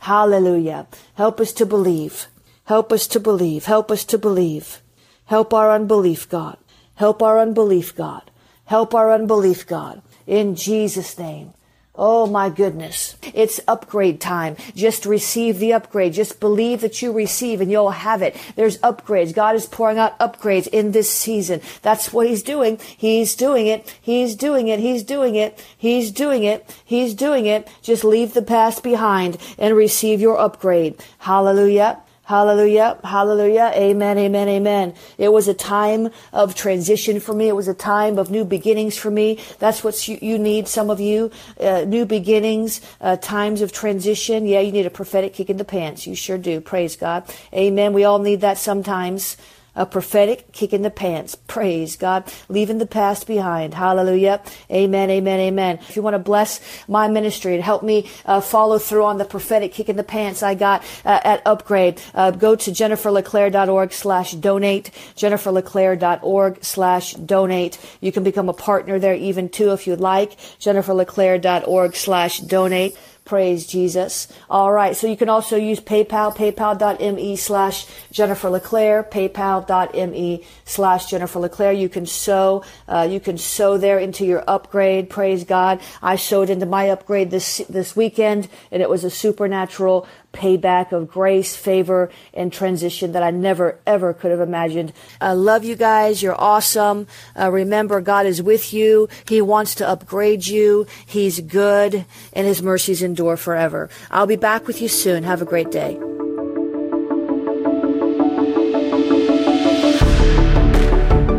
Hallelujah. 0.00 0.86
Help 1.14 1.40
us 1.40 1.52
to 1.52 1.64
believe. 1.64 2.26
Help 2.64 2.92
us 2.92 3.06
to 3.06 3.20
believe. 3.20 3.64
Help 3.64 3.90
us 3.90 4.04
to 4.04 4.18
believe. 4.18 4.82
Help 5.24 5.54
our 5.54 5.70
unbelief, 5.70 6.28
God. 6.28 6.58
Help 6.96 7.22
our 7.22 7.38
unbelief, 7.38 7.94
God. 7.96 8.30
Help 8.66 8.94
our 8.94 9.12
unbelief, 9.12 9.66
God. 9.66 10.02
In 10.26 10.54
Jesus' 10.54 11.18
name. 11.18 11.54
Oh 11.94 12.26
my 12.26 12.48
goodness. 12.48 13.16
It's 13.34 13.60
upgrade 13.68 14.18
time. 14.18 14.56
Just 14.74 15.04
receive 15.04 15.58
the 15.58 15.74
upgrade. 15.74 16.14
Just 16.14 16.40
believe 16.40 16.80
that 16.80 17.02
you 17.02 17.12
receive 17.12 17.60
and 17.60 17.70
you'll 17.70 17.90
have 17.90 18.22
it. 18.22 18.34
There's 18.56 18.78
upgrades. 18.78 19.34
God 19.34 19.56
is 19.56 19.66
pouring 19.66 19.98
out 19.98 20.18
upgrades 20.18 20.66
in 20.66 20.92
this 20.92 21.10
season. 21.10 21.60
That's 21.82 22.10
what 22.10 22.26
He's 22.26 22.42
doing. 22.42 22.78
He's 22.96 23.36
doing 23.36 23.66
it. 23.66 23.94
He's 24.00 24.34
doing 24.34 24.68
it. 24.68 24.80
He's 24.80 25.02
doing 25.02 25.34
it. 25.34 25.62
He's 25.76 26.10
doing 26.10 26.44
it. 26.44 26.74
He's 26.82 27.12
doing 27.12 27.44
it. 27.44 27.68
Just 27.82 28.04
leave 28.04 28.32
the 28.32 28.40
past 28.40 28.82
behind 28.82 29.36
and 29.58 29.76
receive 29.76 30.18
your 30.18 30.38
upgrade. 30.38 30.96
Hallelujah. 31.18 32.00
Hallelujah. 32.24 32.98
Hallelujah. 33.02 33.72
Amen. 33.74 34.16
Amen. 34.16 34.48
Amen. 34.48 34.94
It 35.18 35.32
was 35.32 35.48
a 35.48 35.54
time 35.54 36.10
of 36.32 36.54
transition 36.54 37.18
for 37.18 37.34
me. 37.34 37.48
It 37.48 37.56
was 37.56 37.66
a 37.66 37.74
time 37.74 38.16
of 38.16 38.30
new 38.30 38.44
beginnings 38.44 38.96
for 38.96 39.10
me. 39.10 39.40
That's 39.58 39.82
what 39.82 40.06
you, 40.06 40.18
you 40.22 40.38
need, 40.38 40.68
some 40.68 40.88
of 40.88 41.00
you. 41.00 41.32
Uh, 41.60 41.84
new 41.84 42.06
beginnings, 42.06 42.80
uh, 43.00 43.16
times 43.16 43.60
of 43.60 43.72
transition. 43.72 44.46
Yeah, 44.46 44.60
you 44.60 44.70
need 44.70 44.86
a 44.86 44.90
prophetic 44.90 45.34
kick 45.34 45.50
in 45.50 45.56
the 45.56 45.64
pants. 45.64 46.06
You 46.06 46.14
sure 46.14 46.38
do. 46.38 46.60
Praise 46.60 46.94
God. 46.94 47.24
Amen. 47.52 47.92
We 47.92 48.04
all 48.04 48.20
need 48.20 48.40
that 48.42 48.56
sometimes 48.56 49.36
a 49.74 49.86
prophetic 49.86 50.52
kick 50.52 50.72
in 50.72 50.82
the 50.82 50.90
pants. 50.90 51.34
Praise 51.34 51.96
God. 51.96 52.24
Leaving 52.48 52.78
the 52.78 52.86
past 52.86 53.26
behind. 53.26 53.74
Hallelujah. 53.74 54.42
Amen, 54.70 55.10
amen, 55.10 55.40
amen. 55.40 55.78
If 55.88 55.96
you 55.96 56.02
want 56.02 56.14
to 56.14 56.18
bless 56.18 56.60
my 56.88 57.08
ministry 57.08 57.54
and 57.54 57.62
help 57.62 57.82
me 57.82 58.10
uh, 58.26 58.40
follow 58.40 58.78
through 58.78 59.04
on 59.04 59.18
the 59.18 59.24
prophetic 59.24 59.72
kick 59.72 59.88
in 59.88 59.96
the 59.96 60.04
pants 60.04 60.42
I 60.42 60.54
got 60.54 60.82
uh, 61.04 61.20
at 61.24 61.42
Upgrade, 61.46 62.00
uh, 62.14 62.32
go 62.32 62.54
to 62.54 62.70
jenniferleclaire.org 62.70 63.92
slash 63.92 64.32
donate, 64.32 64.90
jenniferleclaire.org 65.16 66.64
slash 66.64 67.14
donate. 67.14 67.78
You 68.00 68.12
can 68.12 68.24
become 68.24 68.48
a 68.48 68.54
partner 68.54 68.98
there 68.98 69.14
even 69.14 69.48
too 69.48 69.72
if 69.72 69.86
you'd 69.86 70.00
like, 70.00 70.36
jenniferleclaire.org 70.60 71.96
slash 71.96 72.40
donate. 72.40 72.96
Praise 73.24 73.66
Jesus. 73.68 74.26
All 74.50 74.72
right. 74.72 74.96
So 74.96 75.06
you 75.06 75.16
can 75.16 75.28
also 75.28 75.56
use 75.56 75.78
PayPal, 75.78 76.34
paypal.me 76.34 77.36
slash 77.36 77.86
Jennifer 78.10 78.50
LeClaire, 78.50 79.04
paypal.me 79.04 80.44
slash 80.64 81.06
Jennifer 81.06 81.38
LeClaire. 81.38 81.72
You 81.72 81.88
can 81.88 82.04
sow, 82.04 82.64
uh, 82.88 83.06
you 83.08 83.20
can 83.20 83.38
sow 83.38 83.78
there 83.78 84.00
into 84.00 84.26
your 84.26 84.42
upgrade. 84.48 85.08
Praise 85.08 85.44
God. 85.44 85.80
I 86.02 86.16
sowed 86.16 86.50
into 86.50 86.66
my 86.66 86.90
upgrade 86.90 87.30
this, 87.30 87.58
this 87.68 87.94
weekend 87.94 88.48
and 88.72 88.82
it 88.82 88.90
was 88.90 89.04
a 89.04 89.10
supernatural 89.10 90.08
payback 90.32 90.92
of 90.92 91.08
grace, 91.08 91.54
favor, 91.54 92.10
and 92.34 92.52
transition 92.52 93.12
that 93.12 93.22
I 93.22 93.30
never, 93.30 93.78
ever 93.86 94.12
could 94.14 94.30
have 94.30 94.40
imagined. 94.40 94.92
I 95.20 95.32
love 95.32 95.64
you 95.64 95.76
guys. 95.76 96.22
You're 96.22 96.40
awesome. 96.40 97.06
Uh, 97.38 97.50
remember, 97.50 98.00
God 98.00 98.26
is 98.26 98.42
with 98.42 98.72
you. 98.72 99.08
He 99.28 99.40
wants 99.40 99.74
to 99.76 99.88
upgrade 99.88 100.46
you. 100.46 100.86
He's 101.06 101.40
good, 101.40 102.04
and 102.32 102.46
His 102.46 102.62
mercies 102.62 103.02
endure 103.02 103.36
forever. 103.36 103.90
I'll 104.10 104.26
be 104.26 104.36
back 104.36 104.66
with 104.66 104.80
you 104.80 104.88
soon. 104.88 105.22
Have 105.22 105.42
a 105.42 105.46
great 105.46 105.70
day. 105.70 105.98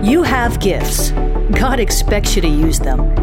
You 0.04 0.24
have 0.24 0.60
gifts. 0.60 1.12
God 1.60 1.80
expects 1.80 2.36
you 2.36 2.42
to 2.42 2.48
use 2.48 2.80
them. 2.80 3.23